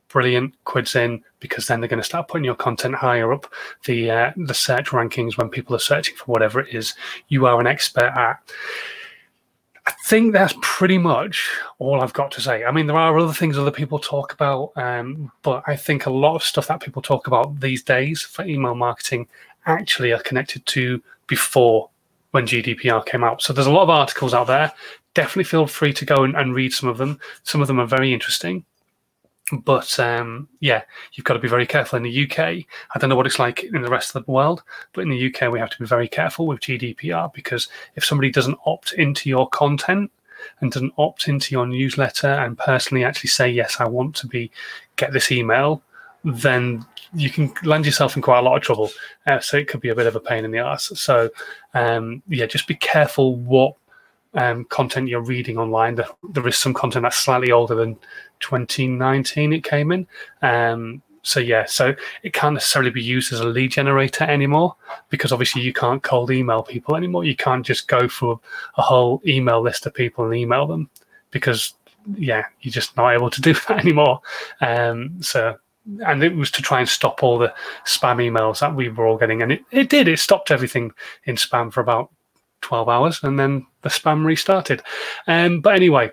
Brilliant, 0.08 0.54
quids 0.64 0.94
in 0.94 1.24
because 1.40 1.66
then 1.66 1.80
they're 1.80 1.88
going 1.88 1.98
to 1.98 2.04
start 2.04 2.28
putting 2.28 2.44
your 2.44 2.54
content 2.54 2.94
higher 2.94 3.32
up 3.32 3.52
the 3.84 4.10
uh, 4.10 4.32
the 4.36 4.54
search 4.54 4.90
rankings 4.90 5.36
when 5.36 5.48
people 5.48 5.74
are 5.74 5.80
searching 5.80 6.14
for 6.14 6.26
whatever 6.26 6.60
it 6.60 6.72
is 6.72 6.94
you 7.28 7.46
are 7.46 7.60
an 7.60 7.66
expert 7.66 8.12
at. 8.16 8.38
I 9.86 9.92
think 10.04 10.32
that's 10.32 10.54
pretty 10.62 10.96
much 10.96 11.50
all 11.78 12.00
I've 12.00 12.14
got 12.14 12.30
to 12.32 12.40
say. 12.40 12.64
I 12.64 12.70
mean, 12.70 12.86
there 12.86 12.96
are 12.96 13.18
other 13.18 13.34
things 13.34 13.58
other 13.58 13.70
people 13.70 13.98
talk 13.98 14.32
about, 14.32 14.72
um, 14.76 15.30
but 15.42 15.62
I 15.66 15.76
think 15.76 16.06
a 16.06 16.10
lot 16.10 16.34
of 16.34 16.42
stuff 16.42 16.68
that 16.68 16.80
people 16.80 17.02
talk 17.02 17.26
about 17.26 17.60
these 17.60 17.82
days 17.82 18.22
for 18.22 18.46
email 18.46 18.74
marketing 18.74 19.28
actually 19.66 20.12
are 20.12 20.22
connected 20.22 20.64
to 20.66 21.02
before 21.26 21.90
when 22.30 22.46
GDPR 22.46 23.04
came 23.04 23.22
out. 23.22 23.42
So 23.42 23.52
there's 23.52 23.66
a 23.66 23.72
lot 23.72 23.82
of 23.82 23.90
articles 23.90 24.32
out 24.32 24.46
there. 24.46 24.72
Definitely 25.12 25.44
feel 25.44 25.66
free 25.66 25.92
to 25.92 26.04
go 26.04 26.24
and, 26.24 26.34
and 26.34 26.54
read 26.54 26.72
some 26.72 26.88
of 26.88 26.96
them. 26.96 27.20
Some 27.42 27.60
of 27.60 27.68
them 27.68 27.78
are 27.78 27.86
very 27.86 28.12
interesting. 28.12 28.64
But 29.52 29.98
um, 30.00 30.48
yeah, 30.60 30.82
you've 31.12 31.24
got 31.24 31.34
to 31.34 31.40
be 31.40 31.48
very 31.48 31.66
careful 31.66 31.98
in 31.98 32.02
the 32.02 32.24
UK. 32.24 32.38
I 32.38 32.98
don't 32.98 33.10
know 33.10 33.16
what 33.16 33.26
it's 33.26 33.38
like 33.38 33.62
in 33.62 33.82
the 33.82 33.90
rest 33.90 34.14
of 34.14 34.24
the 34.24 34.32
world, 34.32 34.62
but 34.92 35.02
in 35.02 35.10
the 35.10 35.26
UK, 35.26 35.52
we 35.52 35.58
have 35.58 35.70
to 35.70 35.78
be 35.78 35.84
very 35.84 36.08
careful 36.08 36.46
with 36.46 36.60
GDPR 36.60 37.32
because 37.34 37.68
if 37.94 38.04
somebody 38.04 38.30
doesn't 38.30 38.58
opt 38.64 38.94
into 38.94 39.28
your 39.28 39.48
content 39.48 40.10
and 40.60 40.72
doesn't 40.72 40.94
opt 40.96 41.28
into 41.28 41.54
your 41.54 41.66
newsletter 41.66 42.28
and 42.28 42.56
personally 42.56 43.04
actually 43.04 43.28
say, 43.28 43.48
yes, 43.48 43.76
I 43.80 43.86
want 43.86 44.16
to 44.16 44.26
be 44.26 44.50
get 44.96 45.12
this 45.12 45.30
email, 45.30 45.82
then 46.24 46.84
you 47.14 47.28
can 47.28 47.52
land 47.64 47.84
yourself 47.84 48.16
in 48.16 48.22
quite 48.22 48.38
a 48.38 48.42
lot 48.42 48.56
of 48.56 48.62
trouble. 48.62 48.90
Uh, 49.26 49.40
so 49.40 49.58
it 49.58 49.68
could 49.68 49.80
be 49.80 49.90
a 49.90 49.94
bit 49.94 50.06
of 50.06 50.16
a 50.16 50.20
pain 50.20 50.44
in 50.44 50.50
the 50.50 50.58
ass. 50.58 50.90
So 50.94 51.28
um, 51.74 52.22
yeah, 52.28 52.46
just 52.46 52.66
be 52.66 52.76
careful 52.76 53.36
what 53.36 53.74
um, 54.34 54.64
content 54.66 55.08
you're 55.08 55.20
reading 55.20 55.58
online. 55.58 55.98
There 56.30 56.48
is 56.48 56.56
some 56.56 56.74
content 56.74 57.04
that's 57.04 57.16
slightly 57.16 57.52
older 57.52 57.74
than 57.74 57.96
2019 58.40 59.52
it 59.52 59.64
came 59.64 59.92
in. 59.92 60.06
Um, 60.42 61.02
so 61.22 61.40
yeah, 61.40 61.64
so 61.64 61.94
it 62.22 62.34
can't 62.34 62.54
necessarily 62.54 62.90
be 62.90 63.02
used 63.02 63.32
as 63.32 63.40
a 63.40 63.46
lead 63.46 63.72
generator 63.72 64.24
anymore 64.24 64.76
because 65.08 65.32
obviously 65.32 65.62
you 65.62 65.72
can't 65.72 66.02
cold 66.02 66.30
email 66.30 66.62
people 66.62 66.96
anymore. 66.96 67.24
You 67.24 67.34
can't 67.34 67.64
just 67.64 67.88
go 67.88 68.06
through 68.08 68.40
a 68.76 68.82
whole 68.82 69.22
email 69.26 69.62
list 69.62 69.86
of 69.86 69.94
people 69.94 70.26
and 70.26 70.34
email 70.34 70.66
them 70.66 70.90
because 71.30 71.74
yeah, 72.16 72.44
you're 72.60 72.72
just 72.72 72.94
not 72.96 73.14
able 73.14 73.30
to 73.30 73.40
do 73.40 73.54
that 73.68 73.78
anymore. 73.78 74.20
Um, 74.60 75.22
so 75.22 75.56
and 76.06 76.22
it 76.22 76.34
was 76.34 76.50
to 76.52 76.62
try 76.62 76.80
and 76.80 76.88
stop 76.88 77.22
all 77.22 77.38
the 77.38 77.52
spam 77.86 78.16
emails 78.16 78.60
that 78.60 78.74
we 78.74 78.88
were 78.88 79.06
all 79.06 79.18
getting, 79.18 79.42
and 79.42 79.52
it, 79.52 79.64
it 79.70 79.90
did. 79.90 80.08
It 80.08 80.18
stopped 80.18 80.50
everything 80.50 80.92
in 81.24 81.36
spam 81.36 81.72
for 81.72 81.80
about 81.80 82.10
12 82.64 82.88
hours, 82.88 83.20
and 83.22 83.38
then 83.38 83.66
the 83.82 83.88
spam 83.88 84.24
restarted. 84.24 84.82
Um, 85.26 85.60
but 85.60 85.76
anyway, 85.76 86.10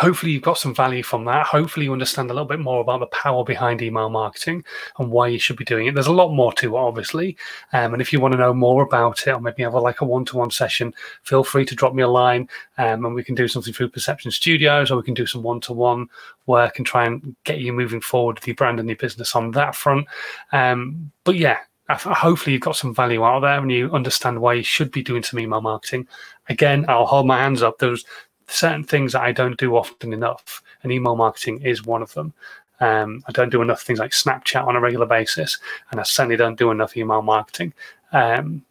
hopefully 0.00 0.32
you've 0.32 0.42
got 0.42 0.56
some 0.56 0.74
value 0.74 1.02
from 1.02 1.26
that. 1.26 1.46
Hopefully 1.46 1.84
you 1.84 1.92
understand 1.92 2.30
a 2.30 2.32
little 2.32 2.48
bit 2.48 2.58
more 2.58 2.80
about 2.80 3.00
the 3.00 3.06
power 3.06 3.44
behind 3.44 3.82
email 3.82 4.08
marketing 4.08 4.64
and 4.98 5.10
why 5.10 5.28
you 5.28 5.38
should 5.38 5.58
be 5.58 5.64
doing 5.64 5.86
it. 5.86 5.94
There's 5.94 6.06
a 6.06 6.12
lot 6.12 6.32
more 6.32 6.54
to 6.54 6.74
it, 6.74 6.78
obviously. 6.78 7.36
Um, 7.74 7.92
and 7.92 8.00
if 8.00 8.10
you 8.10 8.18
want 8.18 8.32
to 8.32 8.38
know 8.38 8.54
more 8.54 8.82
about 8.82 9.26
it 9.26 9.30
or 9.30 9.40
maybe 9.40 9.62
have 9.62 9.74
a, 9.74 9.78
like 9.78 10.00
a 10.00 10.06
one-to-one 10.06 10.50
session, 10.50 10.94
feel 11.22 11.44
free 11.44 11.66
to 11.66 11.74
drop 11.74 11.92
me 11.92 12.02
a 12.02 12.08
line 12.08 12.48
um, 12.78 13.04
and 13.04 13.14
we 13.14 13.22
can 13.22 13.34
do 13.34 13.46
something 13.46 13.74
through 13.74 13.90
Perception 13.90 14.30
Studios 14.30 14.90
or 14.90 14.96
we 14.96 15.02
can 15.02 15.12
do 15.12 15.26
some 15.26 15.42
one-to-one 15.42 16.08
work 16.46 16.78
and 16.78 16.86
try 16.86 17.04
and 17.04 17.36
get 17.44 17.58
you 17.58 17.72
moving 17.72 18.00
forward 18.00 18.38
with 18.38 18.46
your 18.46 18.56
brand 18.56 18.80
and 18.80 18.88
your 18.88 18.96
business 18.96 19.36
on 19.36 19.50
that 19.50 19.74
front. 19.74 20.06
Um, 20.52 21.12
but 21.24 21.36
yeah, 21.36 21.58
hopefully 21.96 22.54
you've 22.54 22.62
got 22.62 22.76
some 22.76 22.94
value 22.94 23.24
out 23.24 23.40
there 23.40 23.58
and 23.58 23.70
you 23.70 23.90
understand 23.92 24.40
why 24.40 24.54
you 24.54 24.62
should 24.62 24.90
be 24.90 25.02
doing 25.02 25.22
some 25.22 25.38
email 25.40 25.60
marketing. 25.60 26.06
Again, 26.48 26.84
I'll 26.88 27.06
hold 27.06 27.26
my 27.26 27.38
hands 27.38 27.62
up. 27.62 27.78
There's 27.78 28.04
certain 28.46 28.84
things 28.84 29.12
that 29.12 29.22
I 29.22 29.32
don't 29.32 29.58
do 29.58 29.76
often 29.76 30.12
enough, 30.12 30.62
and 30.82 30.92
email 30.92 31.16
marketing 31.16 31.62
is 31.62 31.84
one 31.84 32.02
of 32.02 32.12
them. 32.14 32.32
Um, 32.80 33.22
I 33.26 33.32
don't 33.32 33.50
do 33.50 33.62
enough 33.62 33.82
things 33.82 33.98
like 33.98 34.12
Snapchat 34.12 34.66
on 34.66 34.76
a 34.76 34.80
regular 34.80 35.06
basis, 35.06 35.58
and 35.90 36.00
I 36.00 36.02
certainly 36.02 36.36
don't 36.36 36.58
do 36.58 36.70
enough 36.70 36.96
email 36.96 37.22
marketing. 37.22 37.72
Um, 38.12 38.64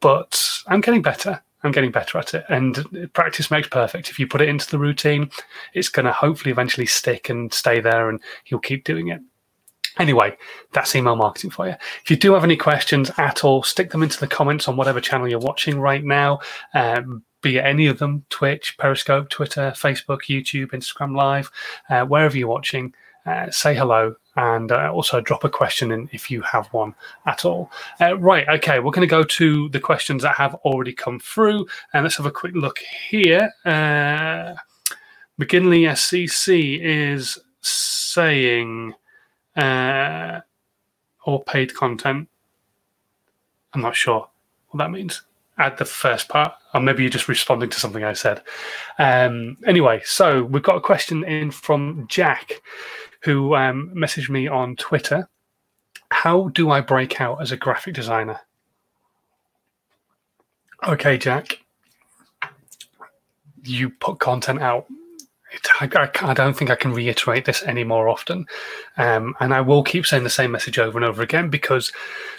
but 0.00 0.62
I'm 0.66 0.80
getting 0.80 1.02
better. 1.02 1.40
I'm 1.64 1.70
getting 1.70 1.92
better 1.92 2.18
at 2.18 2.34
it, 2.34 2.44
and 2.48 3.08
practice 3.12 3.50
makes 3.50 3.68
perfect. 3.68 4.10
If 4.10 4.18
you 4.18 4.26
put 4.26 4.40
it 4.40 4.48
into 4.48 4.68
the 4.68 4.80
routine, 4.80 5.30
it's 5.74 5.88
going 5.88 6.06
to 6.06 6.12
hopefully 6.12 6.50
eventually 6.50 6.86
stick 6.86 7.28
and 7.28 7.54
stay 7.54 7.80
there, 7.80 8.08
and 8.08 8.20
you'll 8.46 8.60
keep 8.60 8.82
doing 8.82 9.08
it. 9.08 9.20
Anyway, 9.98 10.36
that's 10.72 10.96
email 10.96 11.16
marketing 11.16 11.50
for 11.50 11.66
you. 11.66 11.74
If 12.02 12.10
you 12.10 12.16
do 12.16 12.32
have 12.32 12.44
any 12.44 12.56
questions 12.56 13.10
at 13.18 13.44
all, 13.44 13.62
stick 13.62 13.90
them 13.90 14.02
into 14.02 14.18
the 14.18 14.26
comments 14.26 14.68
on 14.68 14.76
whatever 14.76 15.00
channel 15.00 15.28
you're 15.28 15.38
watching 15.38 15.78
right 15.78 16.02
now. 16.02 16.40
Um, 16.74 17.22
be 17.42 17.58
it 17.58 17.64
any 17.64 17.86
of 17.86 17.98
them 17.98 18.24
Twitch, 18.30 18.78
Periscope, 18.78 19.28
Twitter, 19.28 19.72
Facebook, 19.76 20.22
YouTube, 20.28 20.70
Instagram 20.70 21.16
Live, 21.16 21.50
uh, 21.90 22.04
wherever 22.04 22.38
you're 22.38 22.48
watching, 22.48 22.94
uh, 23.26 23.50
say 23.50 23.74
hello 23.74 24.14
and 24.36 24.72
uh, 24.72 24.90
also 24.92 25.20
drop 25.20 25.44
a 25.44 25.50
question 25.50 25.92
in 25.92 26.08
if 26.12 26.30
you 26.30 26.40
have 26.42 26.66
one 26.68 26.94
at 27.26 27.44
all. 27.44 27.70
Uh, 28.00 28.16
right, 28.18 28.48
okay, 28.48 28.78
we're 28.78 28.90
going 28.90 29.06
to 29.06 29.10
go 29.10 29.22
to 29.22 29.68
the 29.70 29.80
questions 29.80 30.22
that 30.22 30.34
have 30.36 30.54
already 30.56 30.92
come 30.92 31.20
through 31.20 31.66
and 31.92 32.02
let's 32.02 32.16
have 32.16 32.26
a 32.26 32.30
quick 32.30 32.54
look 32.54 32.78
here. 32.78 33.52
Uh, 33.64 34.54
McGinley 35.40 35.86
SCC 35.90 36.80
is 36.80 37.38
saying, 37.60 38.94
uh, 39.56 40.40
or 41.24 41.42
paid 41.44 41.74
content. 41.74 42.28
I'm 43.72 43.80
not 43.80 43.96
sure 43.96 44.28
what 44.68 44.78
that 44.78 44.90
means 44.90 45.22
Add 45.58 45.76
the 45.76 45.84
first 45.84 46.28
part, 46.28 46.54
or 46.72 46.80
maybe 46.80 47.02
you're 47.02 47.10
just 47.10 47.28
responding 47.28 47.68
to 47.68 47.78
something 47.78 48.02
I 48.02 48.14
said. 48.14 48.42
Um, 48.98 49.58
anyway, 49.66 50.00
so 50.04 50.44
we've 50.44 50.62
got 50.62 50.76
a 50.76 50.80
question 50.80 51.24
in 51.24 51.50
from 51.50 52.06
Jack, 52.08 52.62
who 53.20 53.54
um, 53.54 53.92
messaged 53.94 54.30
me 54.30 54.48
on 54.48 54.76
Twitter. 54.76 55.28
How 56.10 56.48
do 56.48 56.70
I 56.70 56.80
break 56.80 57.20
out 57.20 57.42
as 57.42 57.52
a 57.52 57.58
graphic 57.58 57.94
designer? 57.94 58.40
Okay, 60.88 61.18
Jack, 61.18 61.60
you 63.62 63.90
put 63.90 64.18
content 64.18 64.62
out 64.62 64.86
I, 65.80 65.88
I, 65.94 66.30
I, 66.30 66.34
don't 66.34 66.56
think 66.56 66.70
I 66.70 66.74
can 66.74 66.92
reiterate 66.92 67.44
this 67.44 67.62
any 67.62 67.84
more 67.84 68.08
often. 68.08 68.46
Um, 68.96 69.34
and 69.40 69.52
I 69.52 69.60
will 69.60 69.82
keep 69.82 70.06
saying 70.06 70.24
the 70.24 70.30
same 70.30 70.50
message 70.50 70.78
over 70.78 70.98
and 70.98 71.04
over 71.04 71.22
again 71.22 71.50
because 71.50 71.92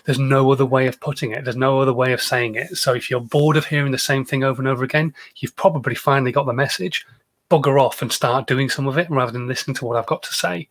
there's 0.05 0.19
no 0.19 0.51
other 0.51 0.65
way 0.65 0.87
of 0.87 0.99
putting 0.99 1.31
it. 1.31 1.43
There's 1.43 1.55
no 1.55 1.79
other 1.79 1.93
way 1.93 2.13
of 2.13 2.21
saying 2.21 2.55
it. 2.55 2.77
So 2.77 2.93
if 2.93 3.09
you're 3.09 3.21
bored 3.21 3.57
of 3.57 3.65
hearing 3.65 3.91
the 3.91 3.97
same 3.97 4.25
thing 4.25 4.43
over 4.43 4.61
and 4.61 4.67
over 4.67 4.83
again, 4.83 5.13
you've 5.37 5.55
probably 5.55 5.95
finally 5.95 6.31
got 6.31 6.45
the 6.45 6.53
message. 6.53 7.05
Bugger 7.49 7.79
off 7.79 8.01
and 8.01 8.11
start 8.11 8.47
doing 8.47 8.69
some 8.69 8.87
of 8.87 8.97
it 8.97 9.09
rather 9.09 9.31
than 9.31 9.47
listening 9.47 9.75
to 9.75 9.85
what 9.85 9.97
I've 9.97 10.07
got 10.07 10.23
to 10.23 10.33
say. 10.33 10.69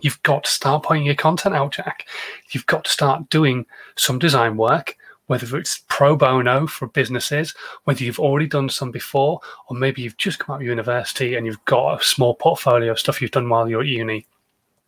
You've 0.00 0.22
got 0.22 0.44
to 0.44 0.50
start 0.50 0.84
putting 0.84 1.04
your 1.04 1.16
content 1.16 1.54
out, 1.54 1.72
Jack. 1.72 2.06
You've 2.50 2.66
got 2.66 2.84
to 2.84 2.90
start 2.90 3.28
doing 3.30 3.66
some 3.96 4.18
design 4.18 4.56
work 4.56 4.96
whether 5.28 5.56
it's 5.56 5.84
pro 5.88 6.16
bono 6.16 6.66
for 6.66 6.88
businesses, 6.88 7.54
whether 7.84 8.02
you've 8.02 8.18
already 8.18 8.46
done 8.46 8.68
some 8.68 8.90
before, 8.90 9.40
or 9.68 9.76
maybe 9.76 10.02
you've 10.02 10.16
just 10.16 10.38
come 10.38 10.54
out 10.54 10.62
of 10.62 10.66
university 10.66 11.36
and 11.36 11.46
you've 11.46 11.64
got 11.66 12.00
a 12.00 12.04
small 12.04 12.34
portfolio 12.34 12.90
of 12.90 12.98
stuff 12.98 13.22
you've 13.22 13.30
done 13.30 13.48
while 13.48 13.68
you're 13.68 13.82
at 13.82 13.86
uni. 13.86 14.26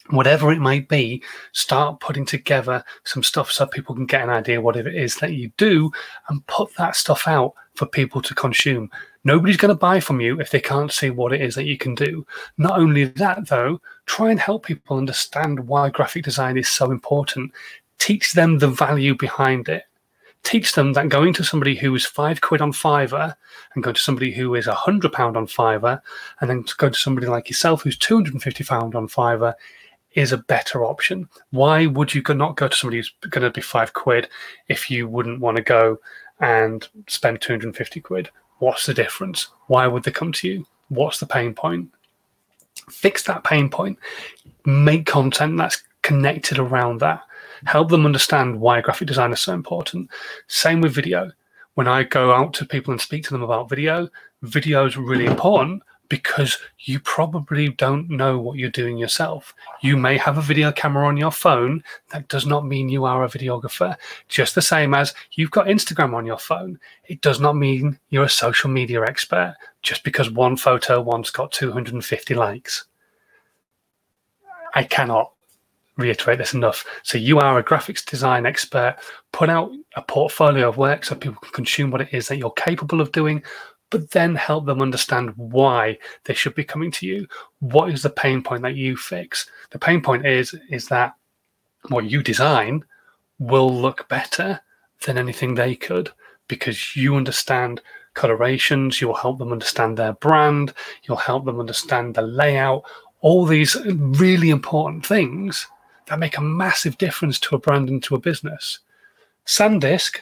Whatever 0.08 0.50
it 0.50 0.58
might 0.58 0.88
be, 0.88 1.22
start 1.52 2.00
putting 2.00 2.24
together 2.24 2.82
some 3.04 3.22
stuff 3.22 3.52
so 3.52 3.66
people 3.66 3.94
can 3.94 4.06
get 4.06 4.22
an 4.22 4.30
idea 4.30 4.60
what 4.60 4.76
it 4.76 4.86
is 4.92 5.14
that 5.16 5.34
you 5.34 5.52
do 5.56 5.90
and 6.28 6.44
put 6.46 6.74
that 6.76 6.96
stuff 6.96 7.28
out 7.28 7.52
for 7.74 7.86
people 7.86 8.22
to 8.22 8.34
consume. 8.34 8.90
Nobody's 9.24 9.58
going 9.58 9.68
to 9.68 9.78
buy 9.78 10.00
from 10.00 10.22
you 10.22 10.40
if 10.40 10.50
they 10.50 10.60
can't 10.60 10.90
see 10.90 11.10
what 11.10 11.34
it 11.34 11.42
is 11.42 11.54
that 11.54 11.66
you 11.66 11.76
can 11.76 11.94
do. 11.94 12.26
Not 12.56 12.78
only 12.78 13.04
that, 13.04 13.46
though, 13.48 13.80
try 14.06 14.30
and 14.30 14.40
help 14.40 14.64
people 14.64 14.96
understand 14.96 15.68
why 15.68 15.90
graphic 15.90 16.24
design 16.24 16.56
is 16.56 16.68
so 16.68 16.90
important. 16.90 17.52
Teach 17.98 18.32
them 18.32 18.58
the 18.58 18.68
value 18.68 19.14
behind 19.14 19.68
it 19.68 19.84
teach 20.42 20.72
them 20.72 20.92
that 20.94 21.08
going 21.08 21.32
to 21.34 21.44
somebody 21.44 21.74
who 21.74 21.94
is 21.94 22.06
five 22.06 22.40
quid 22.40 22.60
on 22.60 22.72
Fiverr 22.72 23.34
and 23.74 23.84
going 23.84 23.94
to 23.94 24.00
somebody 24.00 24.32
who 24.32 24.54
is 24.54 24.66
a 24.66 24.74
hundred 24.74 25.12
pound 25.12 25.36
on 25.36 25.46
Fiverr 25.46 26.00
and 26.40 26.48
then 26.48 26.64
go 26.78 26.88
to 26.88 26.98
somebody 26.98 27.26
like 27.26 27.48
yourself 27.48 27.82
who's 27.82 27.98
250 27.98 28.64
pound 28.64 28.94
on 28.94 29.08
Fiverr 29.08 29.54
is 30.14 30.32
a 30.32 30.38
better 30.38 30.84
option. 30.84 31.28
Why 31.50 31.86
would 31.86 32.14
you 32.14 32.22
not 32.30 32.56
go 32.56 32.68
to 32.68 32.76
somebody 32.76 32.98
who's 32.98 33.12
going 33.28 33.44
to 33.44 33.50
be 33.50 33.60
five 33.60 33.92
quid 33.92 34.28
if 34.68 34.90
you 34.90 35.06
wouldn't 35.08 35.40
want 35.40 35.56
to 35.56 35.62
go 35.62 35.98
and 36.40 36.86
spend 37.06 37.40
250 37.40 38.00
quid? 38.00 38.30
What's 38.58 38.86
the 38.86 38.94
difference? 38.94 39.48
Why 39.66 39.86
would 39.86 40.02
they 40.02 40.10
come 40.10 40.32
to 40.32 40.48
you? 40.48 40.66
What's 40.88 41.20
the 41.20 41.26
pain 41.26 41.54
point? 41.54 41.90
Fix 42.90 43.22
that 43.24 43.44
pain 43.44 43.68
point. 43.68 43.98
Make 44.64 45.06
content 45.06 45.56
that's 45.58 45.82
connected 46.02 46.58
around 46.58 47.00
that 47.00 47.22
help 47.66 47.88
them 47.88 48.06
understand 48.06 48.60
why 48.60 48.80
graphic 48.80 49.08
design 49.08 49.32
is 49.32 49.40
so 49.40 49.54
important. 49.54 50.10
Same 50.46 50.80
with 50.80 50.94
video. 50.94 51.30
When 51.74 51.88
I 51.88 52.02
go 52.02 52.32
out 52.32 52.52
to 52.54 52.66
people 52.66 52.92
and 52.92 53.00
speak 53.00 53.24
to 53.24 53.30
them 53.30 53.42
about 53.42 53.68
video, 53.68 54.08
video 54.42 54.86
is 54.86 54.96
really 54.96 55.26
important 55.26 55.82
because 56.10 56.58
you 56.80 56.98
probably 57.00 57.68
don't 57.68 58.10
know 58.10 58.38
what 58.38 58.58
you're 58.58 58.68
doing 58.68 58.98
yourself. 58.98 59.54
You 59.80 59.96
may 59.96 60.18
have 60.18 60.36
a 60.36 60.42
video 60.42 60.72
camera 60.72 61.06
on 61.06 61.16
your 61.16 61.30
phone. 61.30 61.82
That 62.08 62.28
does 62.28 62.44
not 62.44 62.66
mean 62.66 62.88
you 62.88 63.04
are 63.04 63.24
a 63.24 63.28
videographer. 63.28 63.96
Just 64.28 64.56
the 64.56 64.60
same 64.60 64.92
as 64.92 65.14
you've 65.32 65.52
got 65.52 65.68
Instagram 65.68 66.12
on 66.14 66.26
your 66.26 66.36
phone. 66.36 66.80
It 67.04 67.20
does 67.20 67.40
not 67.40 67.56
mean 67.56 67.98
you're 68.10 68.24
a 68.24 68.28
social 68.28 68.68
media 68.68 69.02
expert 69.02 69.54
just 69.82 70.02
because 70.02 70.30
one 70.30 70.56
photo 70.56 71.00
once 71.00 71.30
got 71.30 71.52
250 71.52 72.34
likes. 72.34 72.86
I 74.74 74.82
cannot 74.82 75.32
reiterate 76.00 76.38
this 76.38 76.54
enough. 76.54 76.84
So 77.02 77.18
you 77.18 77.38
are 77.38 77.58
a 77.58 77.64
graphics 77.64 78.04
design 78.04 78.46
expert. 78.46 78.96
Put 79.32 79.48
out 79.48 79.70
a 79.96 80.02
portfolio 80.02 80.68
of 80.68 80.76
work 80.76 81.04
so 81.04 81.14
people 81.14 81.40
can 81.40 81.52
consume 81.52 81.90
what 81.90 82.00
it 82.00 82.12
is 82.12 82.28
that 82.28 82.38
you're 82.38 82.50
capable 82.52 83.00
of 83.00 83.12
doing, 83.12 83.42
but 83.90 84.10
then 84.10 84.34
help 84.34 84.66
them 84.66 84.82
understand 84.82 85.32
why 85.36 85.98
they 86.24 86.34
should 86.34 86.54
be 86.54 86.64
coming 86.64 86.90
to 86.92 87.06
you. 87.06 87.26
What 87.58 87.90
is 87.90 88.02
the 88.02 88.10
pain 88.10 88.42
point 88.42 88.62
that 88.62 88.76
you 88.76 88.96
fix? 88.96 89.48
The 89.70 89.78
pain 89.78 90.00
point 90.00 90.26
is 90.26 90.54
is 90.70 90.88
that 90.88 91.14
what 91.88 92.10
you 92.10 92.22
design 92.22 92.84
will 93.38 93.72
look 93.72 94.08
better 94.08 94.60
than 95.06 95.18
anything 95.18 95.54
they 95.54 95.74
could 95.74 96.10
because 96.48 96.96
you 96.96 97.16
understand 97.16 97.80
colorations, 98.14 99.00
you'll 99.00 99.14
help 99.14 99.38
them 99.38 99.52
understand 99.52 99.96
their 99.96 100.12
brand, 100.14 100.74
you'll 101.04 101.16
help 101.16 101.44
them 101.44 101.60
understand 101.60 102.14
the 102.14 102.22
layout, 102.22 102.82
all 103.20 103.46
these 103.46 103.76
really 103.86 104.50
important 104.50 105.06
things 105.06 105.66
that 106.10 106.18
make 106.18 106.36
a 106.36 106.42
massive 106.42 106.98
difference 106.98 107.38
to 107.38 107.54
a 107.54 107.58
brand 107.58 107.88
and 107.88 108.02
to 108.02 108.16
a 108.16 108.20
business. 108.20 108.80
SanDisk 109.46 110.18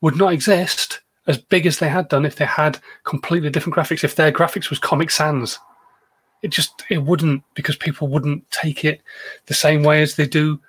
would 0.00 0.16
not 0.16 0.32
exist 0.32 1.00
as 1.26 1.36
big 1.36 1.66
as 1.66 1.78
they 1.78 1.88
had 1.88 2.08
done 2.08 2.24
if 2.24 2.36
they 2.36 2.44
had 2.44 2.78
completely 3.02 3.50
different 3.50 3.76
graphics. 3.76 4.04
If 4.04 4.14
their 4.14 4.30
graphics 4.30 4.70
was 4.70 4.78
Comic 4.78 5.10
Sans, 5.10 5.58
it 6.42 6.48
just 6.48 6.84
it 6.88 6.98
wouldn't 6.98 7.42
because 7.54 7.76
people 7.76 8.06
wouldn't 8.06 8.48
take 8.52 8.84
it 8.84 9.02
the 9.46 9.54
same 9.54 9.82
way 9.82 10.00
as 10.00 10.14
they 10.14 10.26
do 10.26 10.60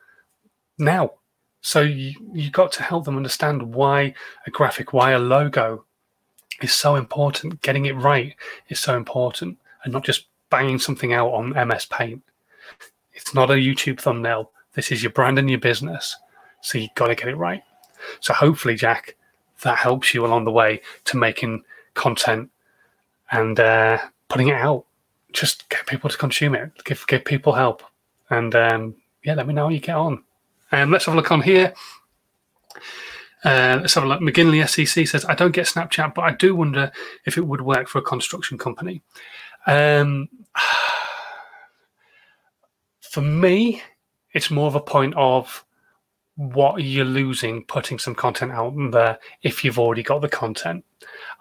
now. 0.79 1.13
So 1.61 1.81
you 1.81 2.15
you 2.33 2.49
got 2.49 2.71
to 2.73 2.83
help 2.83 3.05
them 3.05 3.15
understand 3.15 3.75
why 3.75 4.15
a 4.47 4.51
graphic, 4.51 4.91
why 4.91 5.11
a 5.11 5.19
logo 5.19 5.85
is 6.61 6.73
so 6.73 6.95
important. 6.95 7.61
Getting 7.61 7.85
it 7.85 7.95
right 7.95 8.35
is 8.69 8.79
so 8.79 8.97
important, 8.97 9.59
and 9.83 9.93
not 9.93 10.03
just 10.03 10.25
banging 10.49 10.79
something 10.79 11.13
out 11.13 11.31
on 11.31 11.67
MS 11.67 11.85
Paint. 11.85 12.23
It's 13.13 13.35
not 13.35 13.51
a 13.51 13.55
YouTube 13.55 13.99
thumbnail 13.99 14.49
This 14.73 14.91
is 14.91 15.03
your 15.03 15.11
brand 15.11 15.39
and 15.39 15.49
your 15.49 15.59
business. 15.59 16.15
So 16.61 16.77
you've 16.77 16.95
got 16.95 17.07
to 17.07 17.15
get 17.15 17.27
it 17.27 17.35
right. 17.35 17.63
So 18.19 18.33
hopefully, 18.33 18.75
Jack, 18.75 19.15
that 19.61 19.77
helps 19.77 20.13
you 20.13 20.25
along 20.25 20.45
the 20.45 20.51
way 20.51 20.81
to 21.05 21.17
making 21.17 21.63
content 21.93 22.49
and 23.31 23.59
uh, 23.59 23.99
putting 24.29 24.49
it 24.49 24.55
out. 24.55 24.85
Just 25.31 25.67
get 25.69 25.87
people 25.87 26.09
to 26.09 26.17
consume 26.17 26.55
it. 26.55 26.71
Give 26.83 27.03
give 27.07 27.25
people 27.25 27.53
help, 27.53 27.81
and 28.29 28.53
um, 28.53 28.95
yeah, 29.23 29.33
let 29.33 29.47
me 29.47 29.53
know 29.53 29.63
how 29.63 29.69
you 29.69 29.79
get 29.79 29.95
on. 29.95 30.23
Um, 30.71 30.91
let's 30.91 31.05
have 31.05 31.13
a 31.13 31.17
look 31.17 31.31
on 31.31 31.41
here. 31.41 31.73
Uh, 33.43 33.79
let's 33.81 33.93
have 33.95 34.03
a 34.03 34.07
look. 34.07 34.21
McGinley 34.21 34.67
SEC 34.67 35.07
says, 35.07 35.25
I 35.25 35.35
don't 35.35 35.51
get 35.51 35.67
Snapchat, 35.67 36.15
but 36.15 36.21
I 36.21 36.31
do 36.31 36.55
wonder 36.55 36.91
if 37.25 37.37
it 37.37 37.45
would 37.45 37.61
work 37.61 37.89
for 37.89 37.97
a 37.97 38.01
construction 38.01 38.57
company. 38.57 39.01
Um, 39.67 40.29
for 43.01 43.21
me, 43.21 43.81
it's 44.33 44.51
more 44.51 44.67
of 44.67 44.75
a 44.75 44.81
point 44.81 45.13
of 45.15 45.63
what 46.35 46.81
you're 46.83 47.05
losing 47.05 47.63
putting 47.65 47.99
some 47.99 48.15
content 48.15 48.51
out 48.51 48.73
there 48.91 49.19
if 49.43 49.63
you've 49.63 49.77
already 49.77 50.01
got 50.01 50.21
the 50.21 50.29
content. 50.29 50.83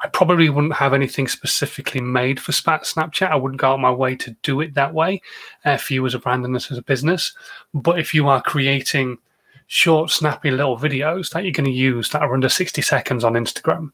I 0.02 0.08
probably 0.08 0.50
wouldn't 0.50 0.74
have 0.74 0.92
anything 0.92 1.28
specifically 1.28 2.00
made 2.00 2.38
for 2.38 2.52
Snapchat. 2.52 3.30
I 3.30 3.36
wouldn't 3.36 3.60
go 3.60 3.72
out 3.72 3.80
my 3.80 3.90
way 3.90 4.16
to 4.16 4.36
do 4.42 4.60
it 4.60 4.74
that 4.74 4.92
way 4.92 5.22
uh, 5.64 5.76
for 5.76 5.94
you 5.94 6.04
as 6.04 6.14
a 6.14 6.18
brand 6.18 6.44
and 6.44 6.54
as 6.54 6.70
a 6.70 6.82
business. 6.82 7.32
But 7.72 7.98
if 7.98 8.12
you 8.12 8.28
are 8.28 8.42
creating 8.42 9.18
short, 9.66 10.10
snappy 10.10 10.50
little 10.50 10.78
videos 10.78 11.30
that 11.30 11.44
you're 11.44 11.52
going 11.52 11.64
to 11.64 11.70
use 11.70 12.10
that 12.10 12.22
are 12.22 12.34
under 12.34 12.48
60 12.48 12.82
seconds 12.82 13.24
on 13.24 13.34
Instagram, 13.34 13.92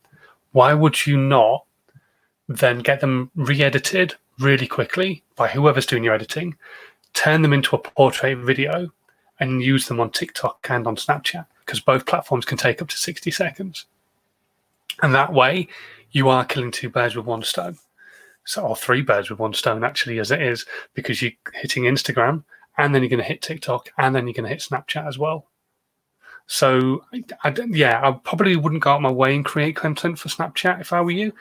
why 0.53 0.75
would 0.75 1.07
you 1.07 1.17
not 1.17 1.65
then 2.49 2.79
get 2.79 3.01
them 3.01 3.31
re 3.37 3.63
edited 3.63 4.15
really 4.39 4.67
quickly 4.67 5.23
by 5.37 5.49
whoever's 5.49 5.87
doing 5.87 6.03
your 6.03 6.15
editing, 6.15 6.57
turn 7.15 7.43
them 7.43 7.53
into 7.53 7.77
a 7.77 7.79
portrait 7.79 8.39
video, 8.39 8.91
and 9.41 9.63
use 9.63 9.87
them 9.87 10.01
on 10.01 10.11
TikTok 10.11 10.67
and 10.69 10.87
on 10.87 10.97
Snapchat 10.97 11.47
because 11.65 11.81
both 11.81 12.07
platforms 12.07 12.45
can 12.45 12.59
take 12.59 12.81
up 12.81 12.89
to 12.89 12.97
60 12.97 13.31
seconds. 13.31 13.87
And 15.03 15.15
that 15.15 15.33
way, 15.33 15.69
you 16.13 16.29
are 16.29 16.45
killing 16.45 16.71
two 16.71 16.89
birds 16.89 17.15
with 17.15 17.27
one 17.27 17.43
stone. 17.43 17.79
So, 18.45 18.63
or 18.63 18.75
three 18.75 19.03
birds 19.03 19.29
with 19.31 19.39
one 19.39 19.53
stone, 19.53 19.85
actually, 19.85 20.19
as 20.19 20.31
it 20.31 20.41
is, 20.41 20.65
because 20.95 21.21
you're 21.21 21.33
hitting 21.55 21.85
Instagram 21.85 22.45
and 22.79 22.95
then 22.95 23.03
you're 23.03 23.11
going 23.11 23.19
to 23.19 23.25
hit 23.25 23.43
TikTok 23.43 23.91
and 23.99 24.15
then 24.15 24.27
you're 24.27 24.35
going 24.35 24.45
to 24.45 24.49
hit 24.49 24.61
Snapchat 24.61 25.07
as 25.07 25.19
well. 25.19 25.47
So, 26.47 27.05
I, 27.13 27.23
I, 27.45 27.55
yeah, 27.69 28.01
I 28.03 28.13
probably 28.13 28.57
wouldn't 28.57 28.83
go 28.83 28.93
out 28.93 29.03
my 29.03 29.11
way 29.11 29.35
and 29.37 29.45
create 29.45 29.77
content 29.77 30.19
for 30.19 30.31
Snapchat 30.31 30.81
if 30.81 30.95
I 30.95 31.03
were 31.03 31.11
you. 31.11 31.33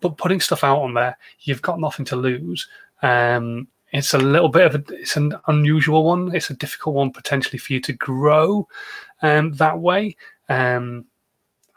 But 0.00 0.16
putting 0.16 0.40
stuff 0.40 0.62
out 0.62 0.80
on 0.80 0.94
there, 0.94 1.18
you've 1.40 1.62
got 1.62 1.80
nothing 1.80 2.04
to 2.06 2.16
lose. 2.16 2.68
Um, 3.02 3.66
it's 3.94 4.12
a 4.12 4.18
little 4.18 4.48
bit 4.48 4.66
of 4.66 4.74
a 4.74 4.94
it's 4.94 5.16
an 5.16 5.34
unusual 5.46 6.04
one. 6.04 6.34
It's 6.34 6.50
a 6.50 6.54
difficult 6.54 6.96
one 6.96 7.12
potentially 7.12 7.58
for 7.58 7.72
you 7.72 7.80
to 7.82 7.92
grow 7.92 8.66
um, 9.22 9.52
that 9.52 9.78
way. 9.78 10.16
Um, 10.48 11.06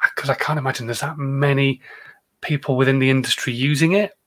because 0.02 0.30
I 0.30 0.36
can't 0.36 0.60
imagine 0.60 0.88
there's 0.88 1.00
that 1.02 1.18
many 1.18 1.82
people 2.42 2.76
within 2.76 3.00
the 3.00 3.10
industry 3.10 3.54
using 3.54 3.94
it. 3.94 4.18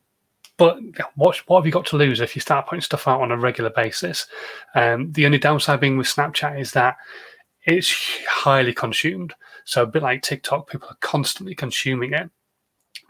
But 0.56 0.78
what 1.16 1.36
what 1.48 1.58
have 1.58 1.66
you 1.66 1.72
got 1.72 1.86
to 1.86 1.96
lose 1.96 2.20
if 2.20 2.36
you 2.36 2.40
start 2.40 2.66
putting 2.66 2.80
stuff 2.80 3.08
out 3.08 3.22
on 3.22 3.32
a 3.32 3.36
regular 3.36 3.70
basis? 3.70 4.26
Um, 4.74 5.10
the 5.12 5.26
only 5.26 5.38
downside 5.38 5.80
being 5.80 5.96
with 5.96 6.06
Snapchat 6.06 6.60
is 6.60 6.70
that 6.72 6.96
it's 7.64 7.92
highly 8.28 8.72
consumed. 8.72 9.34
So 9.64 9.82
a 9.82 9.86
bit 9.86 10.02
like 10.02 10.22
TikTok, 10.22 10.70
people 10.70 10.88
are 10.88 10.96
constantly 11.00 11.54
consuming 11.54 12.12
it. 12.12 12.30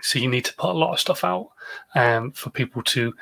So 0.03 0.19
you 0.19 0.29
need 0.29 0.45
to 0.47 0.55
put 0.55 0.71
a 0.71 0.79
lot 0.79 0.93
of 0.93 1.01
stuff 1.01 1.25
out 1.25 1.51
um, 1.95 2.33
for 2.33 2.51
people 2.51 2.83
to 2.85 3.13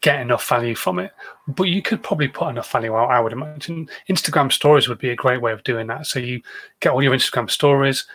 get 0.00 0.20
enough 0.20 0.48
value 0.48 0.74
from 0.74 0.98
it. 0.98 1.12
But 1.48 1.64
you 1.64 1.82
could 1.82 2.02
probably 2.02 2.28
put 2.28 2.48
enough 2.48 2.70
value 2.70 2.94
out, 2.94 3.10
I 3.10 3.20
would 3.20 3.32
imagine. 3.32 3.88
Instagram 4.08 4.52
stories 4.52 4.88
would 4.88 4.98
be 4.98 5.10
a 5.10 5.16
great 5.16 5.40
way 5.40 5.52
of 5.52 5.64
doing 5.64 5.86
that. 5.88 6.06
So 6.06 6.18
you 6.18 6.42
get 6.80 6.92
all 6.92 7.02
your 7.02 7.14
Instagram 7.14 7.50
stories 7.50 8.06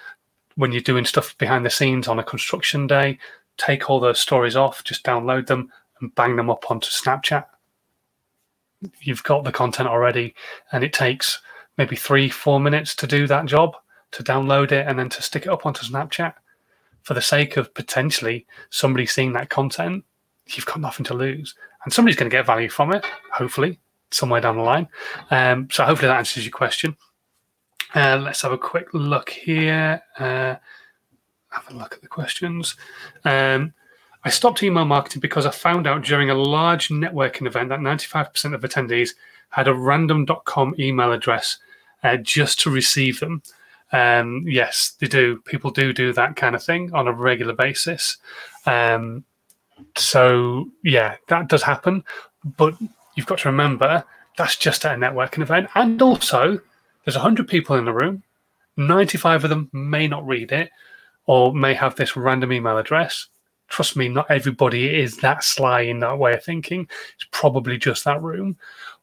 when 0.56 0.72
you're 0.72 0.82
doing 0.82 1.06
stuff 1.06 1.38
behind 1.38 1.66
the 1.66 1.70
scenes 1.70 2.08
on 2.08 2.20
a 2.20 2.24
construction 2.24 2.86
day, 2.86 3.18
take 3.58 3.90
all 3.90 4.00
those 4.00 4.20
stories 4.20 4.58
off, 4.58 4.84
just 4.84 5.06
download 5.06 5.48
them 5.48 5.72
and 6.02 6.14
bang 6.16 6.36
them 6.36 6.50
up 6.50 6.70
onto 6.70 6.90
Snapchat. 6.90 7.46
You've 9.00 9.24
got 9.24 9.44
the 9.44 9.52
content 9.52 9.88
already, 9.88 10.36
and 10.72 10.84
it 10.84 10.92
takes 10.92 11.42
maybe 11.78 11.96
three, 11.96 12.30
four 12.30 12.60
minutes 12.60 12.94
to 12.96 13.08
do 13.08 13.26
that 13.28 13.46
job 13.46 13.76
to 14.12 14.24
download 14.24 14.72
it 14.72 14.86
and 14.88 15.00
then 15.00 15.08
to 15.10 15.22
stick 15.22 15.44
it 15.44 15.50
up 15.50 15.66
onto 15.66 15.86
Snapchat 15.86 16.34
for 17.04 17.14
the 17.14 17.22
sake 17.22 17.56
of 17.56 17.74
potentially 17.74 18.46
somebody 18.70 19.06
seeing 19.06 19.32
that 19.34 19.50
content, 19.50 20.04
you've 20.58 20.66
got 20.66 20.80
nothing 20.80 21.06
to 21.06 21.14
lose. 21.14 21.56
And 21.84 21.94
somebody's 21.94 22.18
going 22.18 22.30
to 22.30 22.36
get 22.36 22.46
value 22.46 22.70
from 22.70 22.94
it, 22.94 23.06
hopefully, 23.32 23.80
somewhere 24.12 24.42
down 24.42 24.58
the 24.58 24.64
line. 24.64 24.88
Um, 25.32 25.68
so 25.72 25.86
hopefully 25.86 26.08
that 26.08 26.18
answers 26.18 26.46
your 26.46 26.52
question. 26.52 26.96
Uh, 27.96 28.20
let's 28.22 28.42
have 28.42 28.52
a 28.52 28.58
quick 28.58 28.94
look 28.94 29.30
here. 29.30 30.02
Uh, 30.18 30.56
have 31.50 31.70
a 31.70 31.74
look 31.74 31.94
at 31.94 32.02
the 32.02 32.08
questions. 32.08 32.76
Um, 33.26 33.74
I 34.24 34.30
stopped 34.30 34.62
email 34.62 34.86
marketing 34.86 35.22
because 35.22 35.46
I 35.46 35.52
found 35.52 35.88
out 35.88 36.04
during 36.04 36.30
a 36.30 36.36
large 36.36 36.90
networking 36.90 37.48
event 37.48 37.70
that 37.70 37.80
95% 37.80 38.54
of 38.54 38.62
attendees 38.62 39.12
had 39.50 39.68
a 39.68 39.74
random.com 39.74 40.76
email 40.78 41.12
address 41.12 41.58
uh, 42.04 42.18
just 42.18 42.60
to 42.62 42.70
receive 42.70 43.20
them. 43.20 43.42
Um, 43.92 44.46
yes, 44.48 44.96
they 45.00 45.08
do. 45.08 45.42
People 45.46 45.72
do 45.72 45.94
do 45.94 46.14
that 46.14 46.36
kind 46.36 46.56
of 46.56 46.64
thing 46.64 46.94
on 46.94 47.08
a 47.08 47.14
regular 47.14 47.54
basis. 47.54 48.18
Um, 48.66 49.24
so 49.98 50.70
yeah, 50.84 51.18
that 51.28 51.48
does 51.48 51.64
happen. 51.64 52.04
But 52.58 52.76
you've 53.16 53.26
got 53.26 53.40
to 53.40 53.50
remember 53.50 54.04
that's 54.38 54.56
just 54.56 54.86
at 54.86 54.96
a 54.96 55.00
networking 55.00 55.42
event, 55.42 55.70
and 55.76 56.02
also 56.02 56.60
there's 57.04 57.16
hundred 57.16 57.48
people 57.48 57.76
in 57.76 57.86
the 57.86 57.94
room. 57.94 58.24
Ninety-five 58.78 59.44
of 59.44 59.50
them 59.50 59.70
may 59.74 60.08
not 60.08 60.26
read 60.26 60.52
it, 60.52 60.70
or 61.26 61.54
may 61.54 61.74
have 61.74 61.96
this 61.96 62.16
random 62.16 62.54
email 62.54 62.78
address. 62.78 63.28
Trust 63.68 63.96
me, 63.96 64.08
not 64.08 64.32
everybody 64.32 65.00
is 65.00 65.18
that 65.18 65.44
sly 65.44 65.82
in 65.82 66.00
that 66.00 66.18
way 66.18 66.34
of 66.34 66.44
thinking. 66.44 66.88
It's 67.16 67.28
probably 67.32 67.78
just 67.78 68.04
that 68.06 68.22
room. 68.22 68.58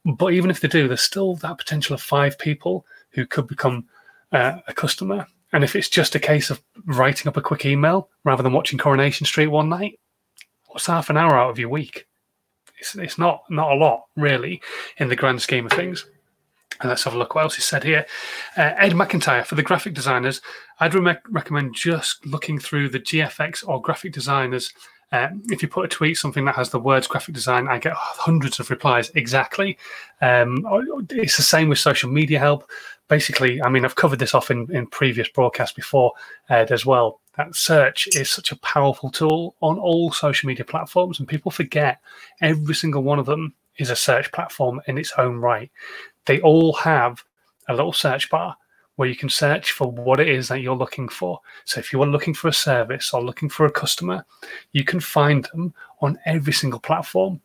But 0.05 0.33
even 0.33 0.51
if 0.51 0.61
they 0.61 0.69
do, 0.69 0.89
there's 0.89 1.03
still 1.03 1.37
that 1.37 1.59
potential 1.59 1.95
of 1.95 2.03
five 2.03 2.39
people 2.39 2.85
who 3.11 3.27
could 3.27 3.47
become 3.47 3.87
uh, 4.33 4.59
a 4.67 4.75
customer. 4.75 5.27
And 5.53 5.62
if 5.62 5.77
it's 5.77 5.89
just 5.89 6.17
a 6.17 6.21
case 6.21 6.51
of 6.51 6.61
writing 6.85 7.29
up 7.29 7.37
a 7.37 7.43
quick 7.43 7.65
email 7.65 8.09
rather 8.25 8.43
than 8.43 8.53
watching 8.53 8.79
Coronation 8.79 9.25
Street 9.25 9.47
one 9.47 9.69
night, 9.69 10.01
what's 10.77 10.85
half 10.85 11.09
an 11.09 11.17
hour 11.17 11.39
out 11.39 11.49
of 11.49 11.59
your 11.59 11.71
week? 11.71 12.07
It's, 12.79 12.95
it's 12.97 13.17
not 13.17 13.45
not 13.49 13.73
a 13.73 13.77
lot 13.77 14.05
really 14.15 14.61
in 14.99 15.09
the 15.09 15.17
grand 15.17 15.41
scheme 15.41 15.65
of 15.65 15.73
things. 15.73 16.05
And 16.83 16.91
let's 16.91 17.05
have 17.05 17.15
a 17.15 17.19
look 17.19 17.35
what 17.35 17.45
else 17.45 17.57
is 17.57 17.65
said 17.65 17.83
here. 17.83 18.05
Uh, 18.59 18.75
Ed 18.77 18.93
McIntyre, 18.93 19.47
for 19.47 19.55
the 19.55 19.62
graphic 19.62 19.95
designers, 19.95 20.43
I'd 20.79 20.95
re- 20.95 21.17
recommend 21.31 21.75
just 21.75 22.27
looking 22.27 22.59
through 22.59 22.91
the 22.91 23.01
GFX 23.01 23.67
or 23.67 23.81
graphic 23.81 24.12
designers. 24.12 24.71
Uh, 25.12 25.29
if 25.49 25.62
you 25.62 25.69
put 25.69 25.87
a 25.87 25.89
tweet, 25.89 26.19
something 26.19 26.45
that 26.45 26.57
has 26.57 26.69
the 26.69 26.79
words 26.79 27.07
graphic 27.07 27.35
design, 27.35 27.69
I 27.69 27.79
get 27.79 27.95
hundreds 27.95 28.61
of 28.61 28.69
replies 28.69 29.11
exactly. 29.15 29.79
Um, 30.21 30.67
it's 31.09 31.39
the 31.39 31.43
same 31.43 31.71
with 31.71 31.79
social 31.79 32.11
media 32.11 32.39
help 32.39 32.69
basically, 33.09 33.62
I 33.62 33.69
mean, 33.69 33.85
I've 33.85 33.95
covered 33.95 34.19
this 34.19 34.35
off 34.35 34.51
in, 34.51 34.71
in 34.75 34.87
previous 34.87 35.29
broadcasts 35.29 35.75
before 35.75 36.12
uh, 36.51 36.66
as 36.71 36.87
well. 36.87 37.21
That 37.37 37.55
search 37.55 38.09
is 38.09 38.31
such 38.31 38.51
a 38.51 38.57
powerful 38.57 39.11
tool 39.11 39.55
on 39.61 39.79
all 39.79 40.11
social 40.12 40.47
media 40.47 40.64
platforms, 40.64 41.19
and 41.19 41.29
people 41.29 41.51
forget 41.51 42.01
every 42.40 42.75
single 42.75 43.03
one 43.03 43.19
of 43.19 43.27
them 43.27 43.55
is 43.77 43.90
a 43.90 43.97
search 43.97 44.33
platform 44.33 44.81
in 44.87 44.97
its 44.97 45.12
own 45.19 45.37
right. 45.37 45.71
They 46.25 46.40
all 46.40 46.73
have 46.75 47.23
a 47.69 47.75
little 47.75 47.92
search 47.92 48.31
bar 48.31 48.57
where 48.97 49.09
you 49.09 49.16
can 49.16 49.29
search 49.29 49.73
for 49.73 49.90
what 49.90 50.21
it 50.21 50.29
is 50.29 50.49
that 50.49 50.61
you're 50.61 50.75
looking 50.75 51.09
for. 51.09 51.38
So 51.66 51.79
if 51.79 51.92
you 51.92 52.03
are 52.03 52.07
looking 52.07 52.33
for 52.33 52.49
a 52.49 52.53
service 52.53 53.12
or 53.12 53.23
looking 53.23 53.51
for 53.51 53.66
a 53.66 53.71
customer, 53.71 54.25
you 54.73 54.85
can 54.85 55.01
find 55.01 55.47
them 55.53 55.75
on 56.01 56.19
every 56.25 56.55
single 56.55 56.81
platform. 56.81 57.40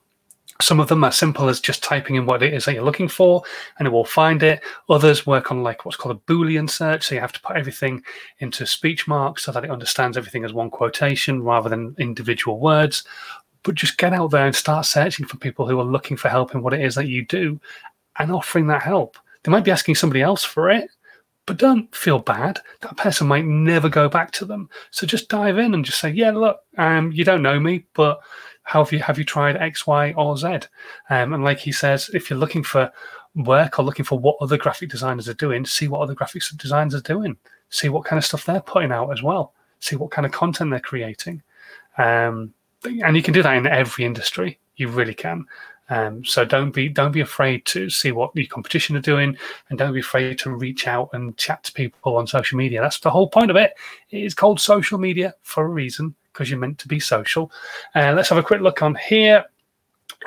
Some 0.61 0.79
of 0.79 0.87
them 0.87 1.03
are 1.03 1.11
simple 1.11 1.49
as 1.49 1.59
just 1.59 1.83
typing 1.83 2.15
in 2.15 2.25
what 2.25 2.43
it 2.43 2.53
is 2.53 2.65
that 2.65 2.73
you're 2.73 2.83
looking 2.83 3.07
for 3.07 3.43
and 3.77 3.87
it 3.87 3.91
will 3.91 4.05
find 4.05 4.43
it. 4.43 4.61
Others 4.89 5.25
work 5.25 5.51
on 5.51 5.63
like 5.63 5.85
what's 5.85 5.97
called 5.97 6.15
a 6.15 6.31
Boolean 6.31 6.69
search. 6.69 7.07
So 7.07 7.15
you 7.15 7.21
have 7.21 7.33
to 7.33 7.41
put 7.41 7.57
everything 7.57 8.03
into 8.39 8.65
speech 8.65 9.07
marks 9.07 9.43
so 9.43 9.51
that 9.51 9.63
it 9.63 9.71
understands 9.71 10.17
everything 10.17 10.45
as 10.45 10.53
one 10.53 10.69
quotation 10.69 11.43
rather 11.43 11.69
than 11.69 11.95
individual 11.99 12.59
words. 12.59 13.03
But 13.63 13.75
just 13.75 13.97
get 13.97 14.13
out 14.13 14.31
there 14.31 14.45
and 14.45 14.55
start 14.55 14.85
searching 14.85 15.25
for 15.25 15.37
people 15.37 15.67
who 15.67 15.79
are 15.79 15.85
looking 15.85 16.17
for 16.17 16.29
help 16.29 16.55
in 16.55 16.61
what 16.61 16.73
it 16.73 16.81
is 16.81 16.95
that 16.95 17.07
you 17.07 17.25
do 17.25 17.59
and 18.17 18.31
offering 18.31 18.67
that 18.67 18.81
help. 18.81 19.17
They 19.43 19.51
might 19.51 19.63
be 19.63 19.71
asking 19.71 19.95
somebody 19.95 20.21
else 20.21 20.43
for 20.43 20.69
it, 20.69 20.89
but 21.45 21.57
don't 21.57 21.93
feel 21.95 22.19
bad. 22.19 22.59
That 22.81 22.97
person 22.97 23.27
might 23.27 23.45
never 23.45 23.89
go 23.89 24.07
back 24.07 24.31
to 24.33 24.45
them. 24.45 24.69
So 24.91 25.07
just 25.07 25.29
dive 25.29 25.57
in 25.57 25.73
and 25.73 25.83
just 25.83 25.99
say, 25.99 26.11
yeah, 26.11 26.31
look, 26.31 26.59
um, 26.77 27.11
you 27.11 27.23
don't 27.23 27.41
know 27.41 27.59
me, 27.59 27.85
but 27.93 28.21
have 28.63 28.91
you 28.91 28.99
have 28.99 29.17
you 29.17 29.23
tried 29.23 29.57
X, 29.57 29.85
Y, 29.87 30.13
or 30.13 30.37
Z? 30.37 30.47
Um, 31.09 31.33
and 31.33 31.43
like 31.43 31.59
he 31.59 31.71
says, 31.71 32.09
if 32.13 32.29
you're 32.29 32.39
looking 32.39 32.63
for 32.63 32.91
work 33.35 33.79
or 33.79 33.83
looking 33.83 34.05
for 34.05 34.19
what 34.19 34.37
other 34.41 34.57
graphic 34.57 34.89
designers 34.89 35.27
are 35.29 35.33
doing, 35.33 35.65
see 35.65 35.87
what 35.87 36.01
other 36.01 36.13
graphic 36.13 36.43
designers 36.57 36.95
are 36.95 37.01
doing. 37.01 37.37
See 37.69 37.89
what 37.89 38.05
kind 38.05 38.17
of 38.17 38.25
stuff 38.25 38.45
they're 38.45 38.61
putting 38.61 38.91
out 38.91 39.11
as 39.11 39.23
well. 39.23 39.53
See 39.79 39.95
what 39.95 40.11
kind 40.11 40.25
of 40.25 40.31
content 40.31 40.71
they're 40.71 40.79
creating. 40.79 41.41
Um, 41.97 42.53
and 42.83 43.15
you 43.15 43.23
can 43.23 43.33
do 43.33 43.43
that 43.43 43.55
in 43.55 43.67
every 43.67 44.05
industry. 44.05 44.59
You 44.75 44.89
really 44.89 45.13
can. 45.13 45.45
Um, 45.89 46.23
so 46.23 46.45
don't 46.45 46.71
be 46.71 46.87
don't 46.87 47.11
be 47.11 47.19
afraid 47.19 47.65
to 47.67 47.89
see 47.89 48.13
what 48.13 48.31
your 48.33 48.45
competition 48.45 48.95
are 48.95 49.01
doing, 49.01 49.37
and 49.69 49.77
don't 49.77 49.93
be 49.93 49.99
afraid 49.99 50.39
to 50.39 50.51
reach 50.55 50.87
out 50.87 51.09
and 51.11 51.35
chat 51.35 51.63
to 51.65 51.73
people 51.73 52.15
on 52.15 52.27
social 52.27 52.57
media. 52.57 52.81
That's 52.81 52.99
the 52.99 53.09
whole 53.09 53.29
point 53.29 53.51
of 53.51 53.57
it. 53.57 53.73
It 54.09 54.23
is 54.23 54.33
called 54.33 54.61
social 54.61 54.97
media 54.97 55.35
for 55.41 55.65
a 55.65 55.69
reason 55.69 56.15
because 56.31 56.49
you're 56.49 56.59
meant 56.59 56.79
to 56.79 56.87
be 56.87 56.99
social. 56.99 57.51
Uh, 57.95 58.13
let's 58.15 58.29
have 58.29 58.37
a 58.37 58.43
quick 58.43 58.61
look 58.61 58.81
on 58.81 58.95
here. 58.95 59.45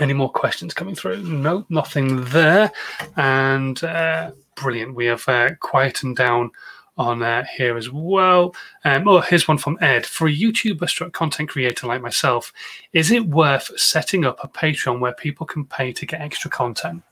Any 0.01 0.13
more 0.13 0.31
questions 0.31 0.75
coming 0.75 0.95
through? 0.95 1.23
No, 1.23 1.65
nothing 1.69 2.25
there. 2.25 2.73
And 3.17 3.83
uh, 3.85 4.33
brilliant. 4.57 4.95
We 4.95 5.07
have 5.07 5.29
uh, 5.29 5.51
quietened 5.61 6.17
down 6.17 6.51
on 6.97 7.23
uh, 7.23 7.45
here 7.57 7.77
as 7.77 7.91
well. 7.91 8.55
Um, 8.85 9.09
oh, 9.09 9.21
here's 9.21 9.49
one 9.49 9.59
from 9.59 9.79
Ed. 9.81 10.07
For 10.07 10.29
a 10.29 10.33
YouTuber 10.35 10.89
stroke 10.89 11.13
content 11.13 11.49
creator 11.49 11.87
like 11.87 12.03
myself, 12.03 12.53
is 12.93 13.11
it 13.11 13.27
worth 13.27 13.71
setting 13.79 14.25
up 14.25 14.43
a 14.43 14.49
Patreon 14.49 15.01
where 15.01 15.15
people 15.15 15.47
can 15.47 15.65
pay 15.65 15.93
to 15.93 16.07
get 16.07 16.21
extra 16.21 16.51
content? 16.51 17.03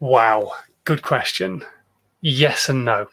Wow, 0.00 0.52
good 0.84 1.02
question. 1.02 1.64
Yes 2.20 2.68
and 2.68 2.84
no. 2.84 3.08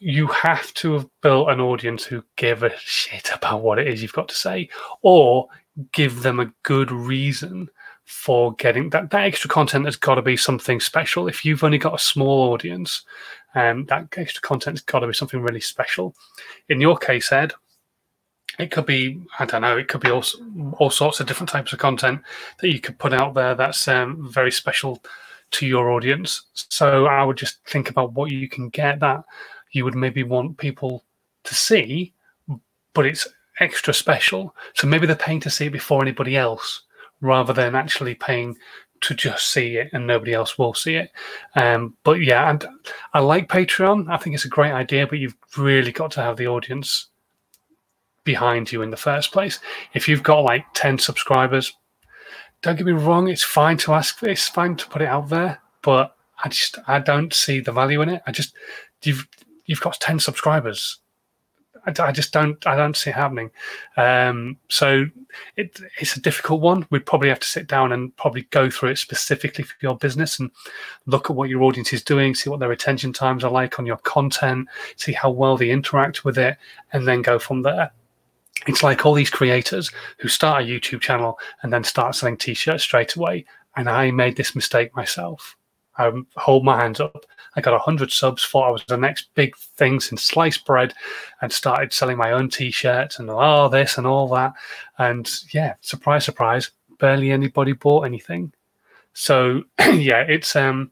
You 0.00 0.26
have 0.28 0.72
to 0.74 0.94
have 0.94 1.06
built 1.22 1.50
an 1.50 1.60
audience 1.60 2.04
who 2.04 2.24
give 2.36 2.62
a 2.62 2.76
shit 2.78 3.30
about 3.34 3.62
what 3.62 3.78
it 3.78 3.86
is 3.86 4.02
you've 4.02 4.12
got 4.12 4.28
to 4.28 4.34
say, 4.34 4.68
or 5.02 5.48
give 5.92 6.22
them 6.22 6.40
a 6.40 6.52
good 6.62 6.90
reason 6.90 7.70
for 8.10 8.54
getting 8.54 8.90
that, 8.90 9.10
that 9.10 9.22
extra 9.22 9.48
content 9.48 9.84
has 9.84 9.96
got 9.96 10.16
to 10.16 10.22
be 10.22 10.36
something 10.36 10.80
special. 10.80 11.28
If 11.28 11.44
you've 11.44 11.62
only 11.62 11.78
got 11.78 11.94
a 11.94 11.98
small 11.98 12.52
audience, 12.52 13.02
um, 13.54 13.84
that 13.86 14.08
extra 14.16 14.42
content's 14.42 14.80
got 14.80 15.00
to 15.00 15.06
be 15.06 15.14
something 15.14 15.40
really 15.40 15.60
special. 15.60 16.14
In 16.68 16.80
your 16.80 16.96
case, 16.96 17.30
Ed, 17.30 17.52
it 18.58 18.70
could 18.70 18.86
be 18.86 19.20
I 19.38 19.44
don't 19.44 19.62
know. 19.62 19.78
It 19.78 19.88
could 19.88 20.00
be 20.00 20.10
all 20.10 20.24
all 20.78 20.90
sorts 20.90 21.20
of 21.20 21.26
different 21.26 21.50
types 21.50 21.72
of 21.72 21.78
content 21.78 22.20
that 22.60 22.72
you 22.72 22.80
could 22.80 22.98
put 22.98 23.12
out 23.12 23.34
there 23.34 23.54
that's 23.54 23.86
um, 23.86 24.28
very 24.30 24.50
special 24.50 25.00
to 25.52 25.66
your 25.66 25.90
audience. 25.90 26.46
So 26.52 27.06
I 27.06 27.22
would 27.22 27.36
just 27.36 27.64
think 27.66 27.90
about 27.90 28.12
what 28.12 28.30
you 28.30 28.48
can 28.48 28.68
get 28.70 29.00
that 29.00 29.22
you 29.72 29.84
would 29.84 29.94
maybe 29.94 30.22
want 30.22 30.56
people 30.56 31.04
to 31.44 31.54
see, 31.54 32.12
but 32.94 33.06
it's 33.06 33.26
extra 33.60 33.94
special. 33.94 34.54
So 34.74 34.86
maybe 34.86 35.06
they're 35.06 35.16
paying 35.16 35.40
to 35.40 35.50
see 35.50 35.66
it 35.66 35.72
before 35.72 36.02
anybody 36.02 36.36
else 36.36 36.82
rather 37.20 37.52
than 37.52 37.74
actually 37.74 38.14
paying 38.14 38.56
to 39.02 39.14
just 39.14 39.50
see 39.50 39.76
it 39.76 39.90
and 39.92 40.06
nobody 40.06 40.32
else 40.32 40.58
will 40.58 40.74
see 40.74 40.96
it. 40.96 41.10
Um, 41.56 41.96
but 42.04 42.20
yeah, 42.20 42.50
and 42.50 42.66
I 43.14 43.20
like 43.20 43.48
Patreon. 43.48 44.10
I 44.10 44.16
think 44.16 44.34
it's 44.34 44.44
a 44.44 44.48
great 44.48 44.72
idea, 44.72 45.06
but 45.06 45.18
you've 45.18 45.36
really 45.56 45.92
got 45.92 46.10
to 46.12 46.22
have 46.22 46.36
the 46.36 46.48
audience 46.48 47.06
behind 48.24 48.70
you 48.70 48.82
in 48.82 48.90
the 48.90 48.96
first 48.96 49.32
place. 49.32 49.58
If 49.94 50.08
you've 50.08 50.22
got 50.22 50.40
like 50.40 50.66
10 50.74 50.98
subscribers, 50.98 51.72
don't 52.62 52.76
get 52.76 52.86
me 52.86 52.92
wrong, 52.92 53.28
it's 53.28 53.42
fine 53.42 53.78
to 53.78 53.94
ask, 53.94 54.22
it's 54.22 54.48
fine 54.48 54.76
to 54.76 54.86
put 54.86 55.00
it 55.00 55.08
out 55.08 55.30
there, 55.30 55.60
but 55.80 56.14
I 56.44 56.50
just, 56.50 56.78
I 56.86 56.98
don't 56.98 57.32
see 57.32 57.60
the 57.60 57.72
value 57.72 58.02
in 58.02 58.10
it. 58.10 58.22
I 58.26 58.32
just, 58.32 58.54
you've, 59.02 59.26
you've 59.70 59.80
got 59.80 60.00
10 60.00 60.18
subscribers. 60.18 60.98
I, 61.86 61.94
I, 62.02 62.10
just 62.10 62.32
don't 62.32 62.66
I 62.66 62.74
don't 62.74 62.96
see 62.96 63.10
it 63.10 63.16
happening. 63.16 63.52
Um, 63.96 64.58
so 64.68 65.06
it, 65.56 65.80
it's 66.00 66.16
a 66.16 66.20
difficult 66.20 66.60
one. 66.60 66.88
We'd 66.90 67.06
probably 67.06 67.28
have 67.28 67.38
to 67.38 67.46
sit 67.46 67.68
down 67.68 67.92
and 67.92 68.14
probably 68.16 68.42
go 68.50 68.68
through 68.68 68.90
it 68.90 68.98
specifically 68.98 69.62
for 69.62 69.76
your 69.80 69.96
business 69.96 70.40
and 70.40 70.50
look 71.06 71.30
at 71.30 71.36
what 71.36 71.48
your 71.48 71.62
audience 71.62 71.92
is 71.92 72.02
doing, 72.02 72.34
see 72.34 72.50
what 72.50 72.58
their 72.58 72.68
retention 72.68 73.12
times 73.12 73.44
are 73.44 73.50
like 73.50 73.78
on 73.78 73.86
your 73.86 73.98
content, 73.98 74.68
see 74.96 75.12
how 75.12 75.30
well 75.30 75.56
they 75.56 75.70
interact 75.70 76.24
with 76.24 76.36
it, 76.36 76.58
and 76.92 77.06
then 77.06 77.22
go 77.22 77.38
from 77.38 77.62
there. 77.62 77.92
It's 78.66 78.82
like 78.82 79.06
all 79.06 79.14
these 79.14 79.30
creators 79.30 79.88
who 80.18 80.26
start 80.26 80.64
a 80.64 80.66
YouTube 80.66 81.00
channel 81.00 81.38
and 81.62 81.72
then 81.72 81.84
start 81.84 82.16
selling 82.16 82.36
t-shirts 82.36 82.82
straight 82.82 83.14
away. 83.14 83.44
And 83.76 83.88
I 83.88 84.10
made 84.10 84.36
this 84.36 84.56
mistake 84.56 84.96
myself. 84.96 85.56
I 86.00 86.12
hold 86.36 86.64
my 86.64 86.80
hands 86.80 87.00
up. 87.00 87.24
I 87.56 87.60
got 87.60 87.72
100 87.72 88.10
subs, 88.12 88.44
thought 88.44 88.68
I 88.68 88.70
was 88.70 88.84
the 88.86 88.96
next 88.96 89.34
big 89.34 89.56
thing 89.56 90.00
since 90.00 90.22
sliced 90.22 90.64
bread, 90.64 90.94
and 91.42 91.52
started 91.52 91.92
selling 91.92 92.16
my 92.16 92.32
own 92.32 92.48
t 92.48 92.70
shirts 92.70 93.18
and 93.18 93.28
all 93.28 93.68
this 93.68 93.98
and 93.98 94.06
all 94.06 94.28
that. 94.28 94.54
And 94.98 95.30
yeah, 95.52 95.74
surprise, 95.80 96.24
surprise, 96.24 96.70
barely 96.98 97.32
anybody 97.32 97.72
bought 97.72 98.06
anything. 98.06 98.52
So 99.12 99.64
yeah, 99.80 100.22
it's 100.22 100.54
um 100.54 100.90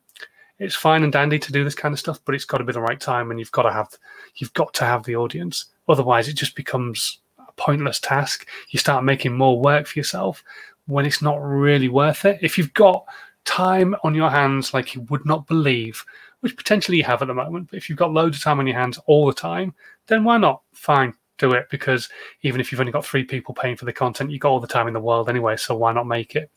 it's 0.59 0.75
fine 0.75 1.05
and 1.05 1.13
dandy 1.13 1.39
to 1.39 1.53
do 1.53 1.63
this 1.63 1.77
kind 1.77 1.93
of 1.93 2.01
stuff, 2.01 2.19
but 2.25 2.35
it's 2.35 2.45
got 2.45 2.59
to 2.59 2.65
be 2.65 2.73
the 2.73 2.81
right 2.81 3.01
time 3.01 3.31
and 3.31 3.39
you've 3.39 3.53
got 3.53 3.63
to 3.63 3.73
have 3.73 3.89
you've 4.37 4.53
got 4.55 4.75
to 4.75 4.85
have 4.85 5.05
the 5.05 5.17
audience. 5.17 5.67
Otherwise 5.89 6.29
it 6.29 6.35
just 6.35 6.57
becomes 6.57 7.21
a 7.39 7.53
pointless 7.53 8.01
task. 8.01 8.47
You 8.71 8.79
start 8.79 9.05
making 9.05 9.37
more 9.37 9.61
work 9.61 9.87
for 9.87 9.99
yourself 9.99 10.43
when 10.87 11.07
it's 11.07 11.23
not 11.23 11.37
really 11.37 11.89
worth 11.89 12.25
it. 12.25 12.39
If 12.43 12.59
you've 12.59 12.75
got 12.75 13.05
time 13.49 13.97
on 14.05 14.15
your 14.15 14.31
hands 14.31 14.75
like 14.75 14.95
you 14.95 15.01
would 15.09 15.25
not 15.25 15.47
believe 15.47 16.05
which 16.41 16.57
potentially 16.57 16.99
you 16.99 17.05
have 17.05 17.23
at 17.23 17.29
the 17.29 17.35
moment. 17.35 17.69
But 17.71 17.79
if 17.79 17.89
you've 17.89 17.99
got 17.99 18.13
loads 18.13 18.37
of 18.37 18.43
time 18.43 18.61
on 18.61 18.67
your 18.67 18.77
hands 18.77 18.99
all 19.07 19.27
the 19.27 19.33
time, 19.33 19.75
then 20.07 20.25
why 20.25 20.37
not? 20.37 20.63
Fine, 20.73 21.15
do 21.39 21.53
it 21.53 21.67
because 21.71 22.09
even 22.43 22.61
if 22.61 22.71
you've 22.71 22.81
only 22.81 22.93
got 22.93 23.05
three 23.05 23.25
people 23.25 23.55
paying 23.55 23.77
for 23.77 23.85
the 23.85 23.93
content, 23.93 24.31
you've 24.31 24.41
got 24.41 24.51
all 24.51 24.61
the 24.61 24.67
time 24.67 24.87
in 24.87 24.95
the 24.95 25.01
world 25.01 25.29
anyway. 25.29 25.57
So 25.57 25.77
why 25.77 25.93
not 25.93 26.07
make 26.07 26.37
it? 26.37 26.51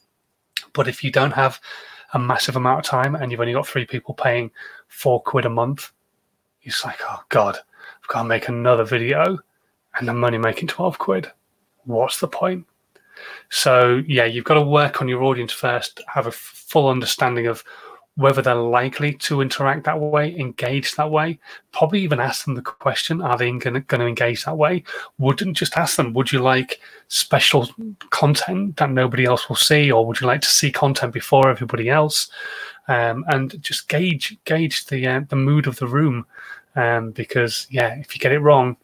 But 0.74 0.88
if 0.88 1.04
you 1.04 1.12
don't 1.12 1.32
have 1.32 1.60
a 2.14 2.20
massive 2.20 2.56
amount 2.56 2.80
of 2.80 2.86
time 2.86 3.16
and 3.16 3.32
you've 3.32 3.42
only 3.42 3.54
got 3.54 3.68
three 3.68 3.86
people 3.86 4.14
paying 4.14 4.52
four 4.88 5.22
quid 5.22 5.46
a 5.46 5.50
month, 5.50 5.92
it's 6.64 6.86
like, 6.86 7.00
oh 7.04 7.24
God, 7.30 7.58
I've 7.58 8.08
got 8.08 8.24
to 8.24 8.28
make 8.28 8.50
another 8.50 8.84
video 8.84 9.40
and 9.96 10.10
I'm 10.10 10.24
only 10.24 10.38
making 10.38 10.68
12 10.68 11.00
quid. 11.00 11.32
What's 11.86 12.20
the 12.20 12.28
point? 12.28 12.66
So, 13.50 14.02
yeah, 14.08 14.26
you've 14.26 14.46
got 14.46 14.56
to 14.56 14.62
work 14.62 15.02
on 15.02 15.08
your 15.08 15.24
audience 15.24 15.52
first, 15.52 16.02
have 16.08 16.28
a 16.28 16.32
full 16.32 16.90
understanding 16.90 17.48
of 17.48 17.64
whether 18.16 18.42
they're 18.42 18.56
likely 18.56 19.14
to 19.14 19.42
interact 19.42 19.86
that 19.86 20.00
way, 20.00 20.36
engage 20.38 20.96
that 20.96 21.10
way, 21.10 21.40
probably 21.72 22.02
even 22.02 22.20
ask 22.20 22.44
them 22.44 22.56
the 22.56 22.62
question, 22.62 23.22
are 23.22 23.38
they 23.38 23.52
going 23.52 23.84
to 23.84 24.06
engage 24.06 24.44
that 24.44 24.58
way? 24.58 24.84
Wouldn't 25.18 25.56
just 25.56 25.78
ask 25.78 25.96
them, 25.96 26.14
would 26.14 26.32
you 26.32 26.40
like 26.40 26.82
special 27.08 27.70
content 28.10 28.78
that 28.78 28.92
nobody 28.92 29.26
else 29.26 29.48
will 29.48 29.56
see, 29.56 29.92
or 29.92 30.06
would 30.06 30.20
you 30.20 30.28
like 30.28 30.42
to 30.42 30.48
see 30.48 30.72
content 30.72 31.14
before 31.14 31.50
everybody 31.50 31.90
else? 31.90 32.30
Um, 32.88 33.24
and 33.30 33.62
just 33.62 33.88
gauge 33.88 34.38
gauge 34.44 34.86
the 34.88 35.08
uh, 35.08 35.22
the 35.30 35.36
mood 35.36 35.68
of 35.68 35.78
the 35.78 35.88
room, 35.88 36.26
um, 36.76 37.12
because 37.12 37.68
yeah, 37.70 37.96
if 37.96 38.14
you 38.14 38.20
get 38.20 38.34
it 38.34 38.40
wrong, 38.40 38.76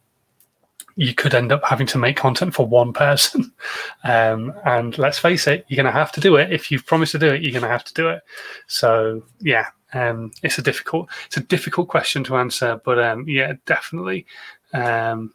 you 0.98 1.14
could 1.14 1.36
end 1.36 1.52
up 1.52 1.64
having 1.64 1.86
to 1.88 1.98
make 2.00 2.18
content 2.18 2.54
for 2.54 2.68
one 2.68 2.92
person. 2.92 3.54
Um, 4.04 4.54
and 4.64 4.98
let's 4.98 5.20
face 5.20 5.48
it, 5.48 5.66
you're 5.68 5.76
going 5.76 5.86
to 5.86 5.92
have 5.92 6.14
to 6.14 6.22
do 6.22 6.38
it. 6.38 6.54
If 6.54 6.72
you've 6.72 6.86
promised 6.86 7.12
to 7.12 7.20
do 7.20 7.28
it, 7.28 7.42
you're 7.42 7.52
going 7.52 7.64
to 7.64 7.68
have 7.68 7.84
to 7.84 7.94
do 7.94 8.08
it. 8.08 8.22
So 8.68 9.22
yeah, 9.42 9.66
um, 9.94 10.32
it's 10.44 10.58
a 10.58 10.62
difficult, 10.62 11.10
it's 11.26 11.36
a 11.36 11.42
difficult 11.42 11.90
question 11.90 12.24
to 12.26 12.38
answer, 12.38 12.80
but 12.86 13.00
um, 13.00 13.28
yeah, 13.28 13.54
definitely. 13.66 14.26
Um, 14.74 15.34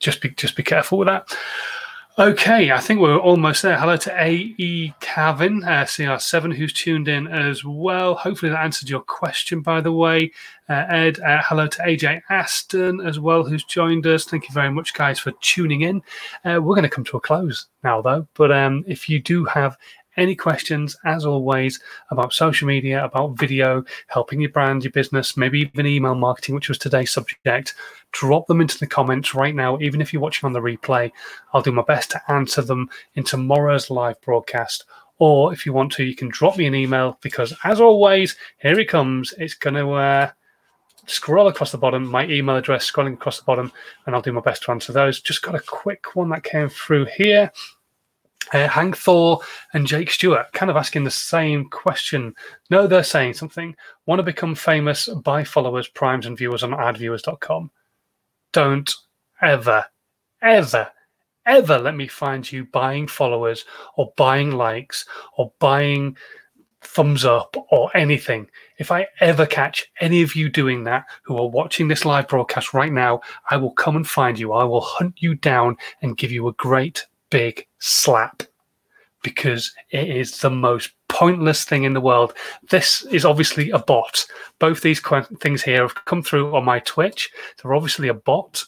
just 0.00 0.20
be, 0.20 0.30
just 0.30 0.56
be 0.56 0.64
careful 0.64 0.98
with 0.98 1.06
that. 1.06 1.32
Okay, 2.18 2.72
I 2.72 2.80
think 2.80 3.00
we're 3.00 3.16
almost 3.16 3.62
there. 3.62 3.78
Hello 3.78 3.96
to 3.96 4.22
AE 4.22 4.92
Kevin, 5.00 5.62
uh, 5.62 5.84
CR7, 5.84 6.52
who's 6.52 6.72
tuned 6.72 7.06
in 7.06 7.28
as 7.28 7.64
well. 7.64 8.16
Hopefully 8.16 8.50
that 8.50 8.62
answered 8.62 8.90
your 8.90 9.00
question, 9.00 9.60
by 9.60 9.80
the 9.80 9.92
way. 9.92 10.32
Uh, 10.68 10.86
Ed, 10.88 11.20
uh, 11.20 11.40
hello 11.44 11.68
to 11.68 11.82
AJ 11.82 12.20
Aston 12.28 13.00
as 13.00 13.20
well, 13.20 13.44
who's 13.44 13.62
joined 13.62 14.06
us. 14.08 14.24
Thank 14.24 14.48
you 14.48 14.52
very 14.52 14.72
much, 14.72 14.92
guys, 14.92 15.20
for 15.20 15.32
tuning 15.40 15.82
in. 15.82 16.02
Uh, 16.44 16.60
we're 16.60 16.74
going 16.74 16.82
to 16.82 16.88
come 16.88 17.04
to 17.04 17.16
a 17.16 17.20
close 17.20 17.66
now, 17.84 18.02
though. 18.02 18.26
But 18.34 18.50
um, 18.50 18.84
if 18.88 19.08
you 19.08 19.22
do 19.22 19.44
have 19.44 19.78
any 20.20 20.36
questions, 20.36 20.96
as 21.04 21.24
always, 21.24 21.80
about 22.10 22.32
social 22.32 22.68
media, 22.68 23.04
about 23.04 23.38
video, 23.38 23.84
helping 24.08 24.40
your 24.40 24.50
brand, 24.50 24.84
your 24.84 24.92
business, 24.92 25.36
maybe 25.36 25.60
even 25.60 25.86
email 25.86 26.14
marketing, 26.14 26.54
which 26.54 26.68
was 26.68 26.78
today's 26.78 27.10
subject, 27.10 27.74
drop 28.12 28.46
them 28.46 28.60
into 28.60 28.78
the 28.78 28.86
comments 28.86 29.34
right 29.34 29.54
now. 29.54 29.78
Even 29.80 30.00
if 30.00 30.12
you're 30.12 30.22
watching 30.22 30.46
on 30.46 30.52
the 30.52 30.60
replay, 30.60 31.10
I'll 31.52 31.62
do 31.62 31.72
my 31.72 31.82
best 31.82 32.10
to 32.10 32.22
answer 32.30 32.62
them 32.62 32.90
in 33.14 33.24
tomorrow's 33.24 33.90
live 33.90 34.20
broadcast. 34.20 34.84
Or 35.18 35.52
if 35.52 35.66
you 35.66 35.72
want 35.72 35.92
to, 35.92 36.04
you 36.04 36.14
can 36.14 36.28
drop 36.28 36.56
me 36.56 36.66
an 36.66 36.74
email 36.74 37.18
because, 37.20 37.54
as 37.64 37.80
always, 37.80 38.36
here 38.58 38.78
it 38.78 38.88
comes. 38.88 39.34
It's 39.38 39.54
going 39.54 39.74
to 39.74 39.92
uh, 39.92 40.30
scroll 41.06 41.48
across 41.48 41.72
the 41.72 41.78
bottom, 41.78 42.06
my 42.06 42.26
email 42.26 42.56
address 42.56 42.90
scrolling 42.90 43.14
across 43.14 43.38
the 43.38 43.44
bottom, 43.44 43.72
and 44.06 44.14
I'll 44.14 44.22
do 44.22 44.32
my 44.32 44.40
best 44.40 44.62
to 44.64 44.70
answer 44.70 44.92
those. 44.92 45.20
Just 45.20 45.42
got 45.42 45.54
a 45.54 45.60
quick 45.60 46.14
one 46.14 46.30
that 46.30 46.44
came 46.44 46.68
through 46.68 47.06
here. 47.16 47.52
Uh, 48.52 48.66
Hank 48.66 48.96
Thor 48.96 49.40
and 49.74 49.86
Jake 49.86 50.10
Stewart 50.10 50.52
kind 50.52 50.70
of 50.70 50.76
asking 50.76 51.04
the 51.04 51.10
same 51.10 51.68
question. 51.68 52.34
No, 52.68 52.86
they're 52.86 53.04
saying 53.04 53.34
something. 53.34 53.76
Want 54.06 54.18
to 54.18 54.24
become 54.24 54.54
famous 54.54 55.08
by 55.08 55.44
followers, 55.44 55.88
primes, 55.88 56.26
and 56.26 56.36
viewers 56.36 56.62
on 56.62 56.72
adviewers.com. 56.72 57.70
Don't 58.52 58.92
ever, 59.40 59.84
ever, 60.42 60.90
ever 61.46 61.78
let 61.78 61.94
me 61.94 62.08
find 62.08 62.50
you 62.50 62.64
buying 62.66 63.06
followers 63.06 63.64
or 63.96 64.12
buying 64.16 64.50
likes 64.52 65.06
or 65.36 65.52
buying 65.60 66.16
thumbs 66.82 67.24
up 67.24 67.56
or 67.70 67.94
anything. 67.96 68.48
If 68.78 68.90
I 68.90 69.06
ever 69.20 69.46
catch 69.46 69.86
any 70.00 70.22
of 70.22 70.34
you 70.34 70.48
doing 70.48 70.84
that 70.84 71.04
who 71.22 71.36
are 71.36 71.48
watching 71.48 71.88
this 71.88 72.04
live 72.04 72.28
broadcast 72.28 72.74
right 72.74 72.92
now, 72.92 73.20
I 73.50 73.56
will 73.56 73.72
come 73.72 73.96
and 73.96 74.06
find 74.06 74.38
you. 74.38 74.52
I 74.52 74.64
will 74.64 74.80
hunt 74.80 75.14
you 75.18 75.34
down 75.34 75.76
and 76.02 76.16
give 76.16 76.32
you 76.32 76.48
a 76.48 76.54
great 76.54 77.06
big 77.30 77.66
slap. 77.78 78.42
because 79.22 79.72
it 79.90 80.08
is 80.08 80.40
the 80.40 80.50
most 80.50 80.92
pointless 81.08 81.64
thing 81.64 81.84
in 81.84 81.92
the 81.92 82.00
world. 82.00 82.34
This 82.70 83.02
is 83.10 83.24
obviously 83.24 83.70
a 83.70 83.78
bot. 83.78 84.24
Both 84.58 84.80
these 84.80 85.00
things 85.40 85.62
here 85.62 85.82
have 85.82 86.04
come 86.06 86.22
through 86.22 86.54
on 86.54 86.64
my 86.64 86.78
Twitch. 86.80 87.30
They're 87.62 87.74
obviously 87.74 88.08
a 88.08 88.14
bot. 88.14 88.64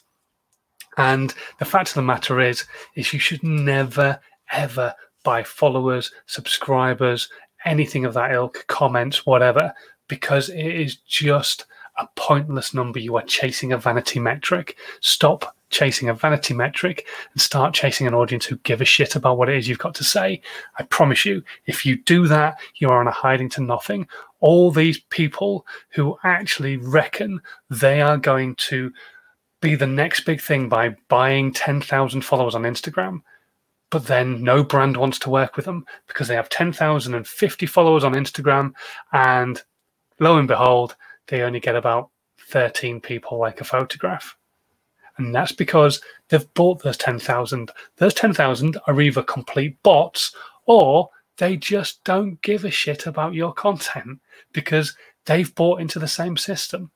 And 0.99 1.33
the 1.59 1.65
fact 1.65 1.89
of 1.89 1.95
the 1.95 2.03
matter 2.03 2.41
is, 2.41 2.65
is 2.97 3.13
you 3.13 3.19
should 3.19 3.43
never 3.43 4.21
ever 4.51 4.95
buy 5.25 5.43
followers, 5.43 6.13
subscribers, 6.27 7.29
anything 7.65 8.05
of 8.05 8.13
that 8.15 8.33
ilk, 8.33 8.67
comments, 8.67 9.25
whatever, 9.25 9.73
because 10.09 10.51
it 10.51 10.67
is 10.67 10.97
just 10.97 11.65
a 11.99 12.07
pointless 12.17 12.75
number. 12.75 12.99
You 12.99 13.17
are 13.17 13.23
chasing 13.23 13.73
a 13.73 13.79
vanity 13.79 14.21
metric. 14.21 14.77
Stop 15.01 15.57
chasing 15.73 16.09
a 16.09 16.15
vanity 16.15 16.55
metric 16.55 17.07
and 17.33 17.41
start 17.41 17.75
chasing 17.75 18.07
an 18.07 18.15
audience 18.15 18.45
who 18.47 18.57
give 18.59 18.81
a 18.81 18.85
shit 18.85 19.17
about 19.17 19.39
what 19.39 19.49
it 19.49 19.57
is 19.57 19.67
you've 19.67 19.79
got 19.79 19.95
to 19.97 20.05
say. 20.05 20.41
I 20.79 20.85
promise 20.85 21.25
you, 21.25 21.43
if 21.67 21.85
you 21.85 21.97
do 21.97 22.29
that, 22.29 22.61
you're 22.77 22.99
on 22.99 23.09
a 23.09 23.13
hiding 23.13 23.49
to 23.51 23.63
nothing. 23.63 24.07
All 24.41 24.71
these 24.71 25.01
people 25.11 25.67
who 25.91 26.17
actually 26.23 26.77
reckon 26.77 27.41
they 27.71 28.01
are 28.01 28.19
going 28.19 28.55
to 28.57 28.93
be 29.61 29.75
the 29.75 29.87
next 29.87 30.21
big 30.21 30.41
thing 30.41 30.69
by 30.69 30.95
buying 31.09 31.53
10,000 31.53 32.21
followers 32.23 32.55
on 32.55 32.63
Instagram, 32.63 33.23
but 33.91 34.07
then 34.07 34.43
no 34.43 34.63
brand 34.65 34.97
wants 34.97 35.19
to 35.21 35.31
work 35.31 35.57
with 35.57 35.65
them 35.65 35.87
because 36.09 36.29
they 36.29 36.35
have 36.35 36.49
10,050 36.49 37.67
followers 37.67 38.05
on 38.05 38.15
Instagram. 38.15 38.73
And 39.13 39.63
lo 40.19 40.37
and 40.37 40.49
behold, 40.49 40.97
they 41.29 41.43
only 41.43 41.61
get 41.61 41.77
about 41.77 42.11
13 42.49 43.01
people 43.01 43.39
like 43.39 43.61
a 43.61 43.65
photograph. 43.65 44.37
And 45.25 45.35
that's 45.35 45.53
because 45.53 46.01
they've 46.29 46.53
bought 46.55 46.83
those 46.83 46.97
10,000. 46.97 47.71
Those 47.97 48.15
10,000 48.15 48.79
are 48.87 49.01
either 49.01 49.23
complete 49.23 49.83
bots 49.83 50.35
or 50.67 51.09
they 51.39 51.57
just 51.57 52.05
don't 52.05 52.41
give 52.43 52.65
a 52.65 52.71
shit 52.71 53.07
about 53.07 53.35
your 53.35 53.53
content 53.53 54.21
because 54.53 54.97
they've 55.25 55.55
bought 55.55 55.81
into 55.81 55.99
the 55.99 56.09
same 56.09 56.37
system. 56.37 56.91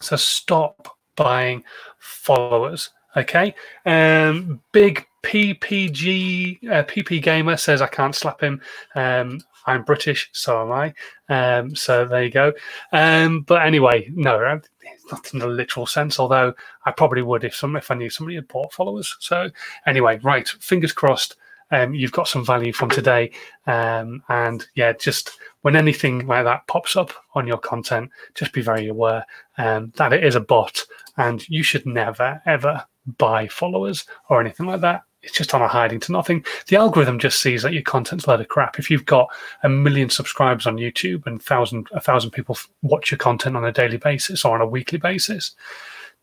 So 0.00 0.16
stop 0.16 0.96
buying 1.16 1.64
followers. 1.98 2.90
Okay. 3.16 3.54
Um, 3.86 4.60
big 4.72 5.06
PPG 5.22 6.68
uh, 6.68 6.82
PP 6.84 7.22
Gamer 7.22 7.56
says 7.56 7.80
I 7.80 7.86
can't 7.86 8.14
slap 8.14 8.40
him. 8.40 8.60
Um, 8.94 9.40
I'm 9.66 9.82
British, 9.82 10.28
so 10.32 10.62
am 10.62 10.72
I. 10.72 10.94
Um, 11.28 11.74
so 11.74 12.04
there 12.04 12.24
you 12.24 12.30
go. 12.30 12.52
Um, 12.92 13.40
but 13.42 13.62
anyway, 13.62 14.10
no, 14.14 14.60
not 15.10 15.32
in 15.32 15.40
the 15.40 15.46
literal 15.46 15.86
sense. 15.86 16.18
Although 16.18 16.54
I 16.84 16.90
probably 16.90 17.22
would 17.22 17.44
if 17.44 17.54
some 17.54 17.76
if 17.76 17.90
I 17.90 17.94
knew 17.94 18.10
somebody 18.10 18.36
had 18.36 18.48
bought 18.48 18.72
followers. 18.72 19.16
So 19.20 19.50
anyway, 19.86 20.18
right. 20.22 20.48
Fingers 20.48 20.92
crossed. 20.92 21.36
Um, 21.70 21.94
you've 21.94 22.12
got 22.12 22.28
some 22.28 22.44
value 22.44 22.72
from 22.72 22.90
today. 22.90 23.32
Um, 23.66 24.22
and 24.28 24.66
yeah, 24.74 24.92
just 24.92 25.38
when 25.62 25.76
anything 25.76 26.26
like 26.26 26.44
that 26.44 26.66
pops 26.66 26.94
up 26.94 27.12
on 27.34 27.46
your 27.46 27.58
content, 27.58 28.10
just 28.34 28.52
be 28.52 28.62
very 28.62 28.88
aware 28.88 29.24
um, 29.58 29.92
that 29.96 30.12
it 30.12 30.24
is 30.24 30.36
a 30.36 30.40
bot 30.40 30.84
and 31.16 31.48
you 31.48 31.62
should 31.62 31.86
never, 31.86 32.40
ever 32.46 32.84
buy 33.18 33.48
followers 33.48 34.06
or 34.28 34.40
anything 34.40 34.66
like 34.66 34.80
that 34.82 35.02
it's 35.24 35.32
just 35.32 35.54
on 35.54 35.62
a 35.62 35.68
hiding 35.68 36.00
to 36.00 36.12
nothing. 36.12 36.44
The 36.68 36.76
algorithm 36.76 37.18
just 37.18 37.40
sees 37.40 37.62
that 37.62 37.72
your 37.72 37.82
content's 37.82 38.26
a 38.26 38.30
load 38.30 38.40
of 38.40 38.48
crap. 38.48 38.78
If 38.78 38.90
you've 38.90 39.06
got 39.06 39.28
a 39.62 39.68
million 39.68 40.10
subscribers 40.10 40.66
on 40.66 40.76
YouTube 40.76 41.26
and 41.26 41.42
thousand 41.42 41.88
a 41.92 42.00
thousand 42.00 42.30
people 42.30 42.58
watch 42.82 43.10
your 43.10 43.18
content 43.18 43.56
on 43.56 43.64
a 43.64 43.72
daily 43.72 43.96
basis 43.96 44.44
or 44.44 44.54
on 44.54 44.60
a 44.60 44.66
weekly 44.66 44.98
basis, 44.98 45.56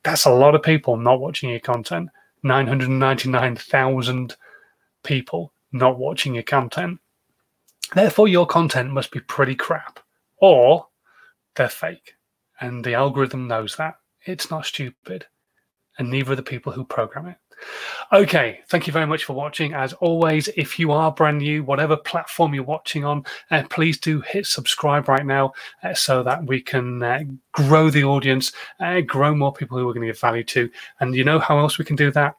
that's 0.03 0.25
a 0.25 0.31
lot 0.31 0.55
of 0.55 0.63
people 0.63 0.97
not 0.97 1.19
watching 1.19 1.49
your 1.49 1.59
content. 1.59 2.09
Nine 2.43 2.67
hundred 2.67 2.89
ninety-nine 2.89 3.55
thousand 3.55 4.35
people 5.03 5.51
not 5.71 5.97
watching 5.97 6.33
your 6.33 6.43
content. 6.43 6.99
Therefore, 7.93 8.27
your 8.27 8.45
content 8.45 8.91
must 8.91 9.11
be 9.11 9.19
pretty 9.19 9.55
crap, 9.55 9.99
or 10.37 10.87
they're 11.55 11.69
fake, 11.69 12.15
and 12.59 12.83
the 12.83 12.93
algorithm 12.93 13.47
knows 13.47 13.75
that. 13.75 13.95
It's 14.25 14.49
not 14.49 14.65
stupid, 14.65 15.25
and 15.97 16.09
neither 16.09 16.33
are 16.33 16.35
the 16.35 16.43
people 16.43 16.71
who 16.71 16.85
program 16.85 17.27
it. 17.27 17.37
Okay, 18.11 18.59
thank 18.67 18.87
you 18.87 18.93
very 18.93 19.07
much 19.07 19.23
for 19.23 19.33
watching. 19.33 19.73
As 19.73 19.93
always, 19.93 20.49
if 20.57 20.77
you 20.77 20.91
are 20.91 21.11
brand 21.11 21.37
new, 21.37 21.63
whatever 21.63 21.95
platform 21.95 22.53
you're 22.53 22.63
watching 22.63 23.05
on, 23.05 23.23
uh, 23.51 23.63
please 23.69 23.97
do 23.97 24.21
hit 24.21 24.45
subscribe 24.45 25.07
right 25.07 25.25
now 25.25 25.53
uh, 25.83 25.93
so 25.93 26.23
that 26.23 26.45
we 26.45 26.61
can 26.61 27.01
uh, 27.01 27.23
grow 27.53 27.89
the 27.89 28.03
audience, 28.03 28.51
uh, 28.79 29.01
grow 29.01 29.33
more 29.33 29.53
people 29.53 29.77
who 29.77 29.87
are 29.87 29.93
going 29.93 30.05
to 30.05 30.13
give 30.13 30.19
value 30.19 30.43
to. 30.43 30.69
And 30.99 31.15
you 31.15 31.23
know 31.23 31.39
how 31.39 31.59
else 31.59 31.77
we 31.77 31.85
can 31.85 31.95
do 31.95 32.11
that? 32.11 32.35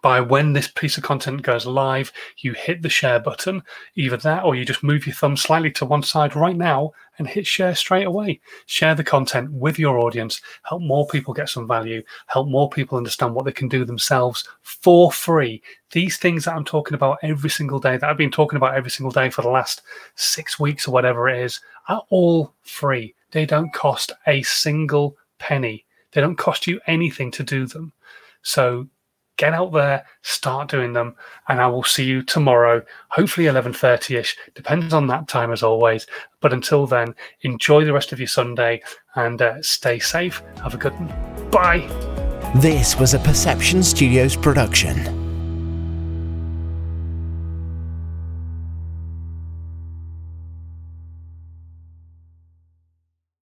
By 0.00 0.20
when 0.20 0.52
this 0.52 0.68
piece 0.68 0.96
of 0.96 1.02
content 1.02 1.42
goes 1.42 1.66
live, 1.66 2.12
you 2.38 2.52
hit 2.52 2.82
the 2.82 2.88
share 2.88 3.20
button, 3.20 3.62
either 3.94 4.16
that 4.18 4.44
or 4.44 4.54
you 4.54 4.64
just 4.64 4.82
move 4.82 5.06
your 5.06 5.14
thumb 5.14 5.36
slightly 5.36 5.70
to 5.72 5.84
one 5.84 6.02
side 6.02 6.34
right 6.34 6.56
now 6.56 6.92
and 7.18 7.28
hit 7.28 7.46
share 7.46 7.74
straight 7.74 8.06
away. 8.06 8.40
Share 8.66 8.94
the 8.94 9.04
content 9.04 9.52
with 9.52 9.78
your 9.78 9.98
audience, 9.98 10.40
help 10.62 10.82
more 10.82 11.06
people 11.06 11.34
get 11.34 11.48
some 11.48 11.68
value, 11.68 12.02
help 12.26 12.48
more 12.48 12.70
people 12.70 12.96
understand 12.96 13.34
what 13.34 13.44
they 13.44 13.52
can 13.52 13.68
do 13.68 13.84
themselves 13.84 14.48
for 14.62 15.12
free. 15.12 15.62
These 15.90 16.16
things 16.16 16.44
that 16.44 16.54
I'm 16.54 16.64
talking 16.64 16.94
about 16.94 17.18
every 17.22 17.50
single 17.50 17.78
day, 17.78 17.96
that 17.96 18.08
I've 18.08 18.16
been 18.16 18.30
talking 18.30 18.56
about 18.56 18.74
every 18.74 18.90
single 18.90 19.12
day 19.12 19.30
for 19.30 19.42
the 19.42 19.50
last 19.50 19.82
six 20.14 20.58
weeks 20.58 20.88
or 20.88 20.92
whatever 20.92 21.28
it 21.28 21.40
is, 21.42 21.60
are 21.88 22.02
all 22.10 22.54
free. 22.62 23.14
They 23.30 23.46
don't 23.46 23.72
cost 23.72 24.12
a 24.26 24.42
single 24.42 25.16
penny. 25.38 25.84
They 26.12 26.20
don't 26.20 26.36
cost 26.36 26.66
you 26.66 26.80
anything 26.86 27.30
to 27.32 27.42
do 27.42 27.66
them. 27.66 27.92
So 28.42 28.88
get 29.36 29.54
out 29.54 29.72
there, 29.72 30.04
start 30.22 30.70
doing 30.70 30.92
them, 30.92 31.14
and 31.48 31.60
I 31.60 31.66
will 31.68 31.82
see 31.82 32.04
you 32.04 32.22
tomorrow, 32.22 32.82
hopefully 33.08 33.46
11.30ish, 33.46 34.36
depends 34.54 34.92
on 34.92 35.06
that 35.08 35.28
time 35.28 35.52
as 35.52 35.62
always. 35.62 36.06
But 36.40 36.52
until 36.52 36.86
then, 36.86 37.14
enjoy 37.42 37.84
the 37.84 37.92
rest 37.92 38.12
of 38.12 38.18
your 38.18 38.28
Sunday 38.28 38.82
and 39.14 39.40
uh, 39.40 39.62
stay 39.62 39.98
safe. 39.98 40.42
Have 40.62 40.74
a 40.74 40.78
good 40.78 40.94
one. 40.94 41.50
Bye. 41.50 41.88
This 42.56 42.98
was 42.98 43.14
a 43.14 43.18
Perception 43.18 43.82
Studios 43.82 44.36
production. 44.36 45.21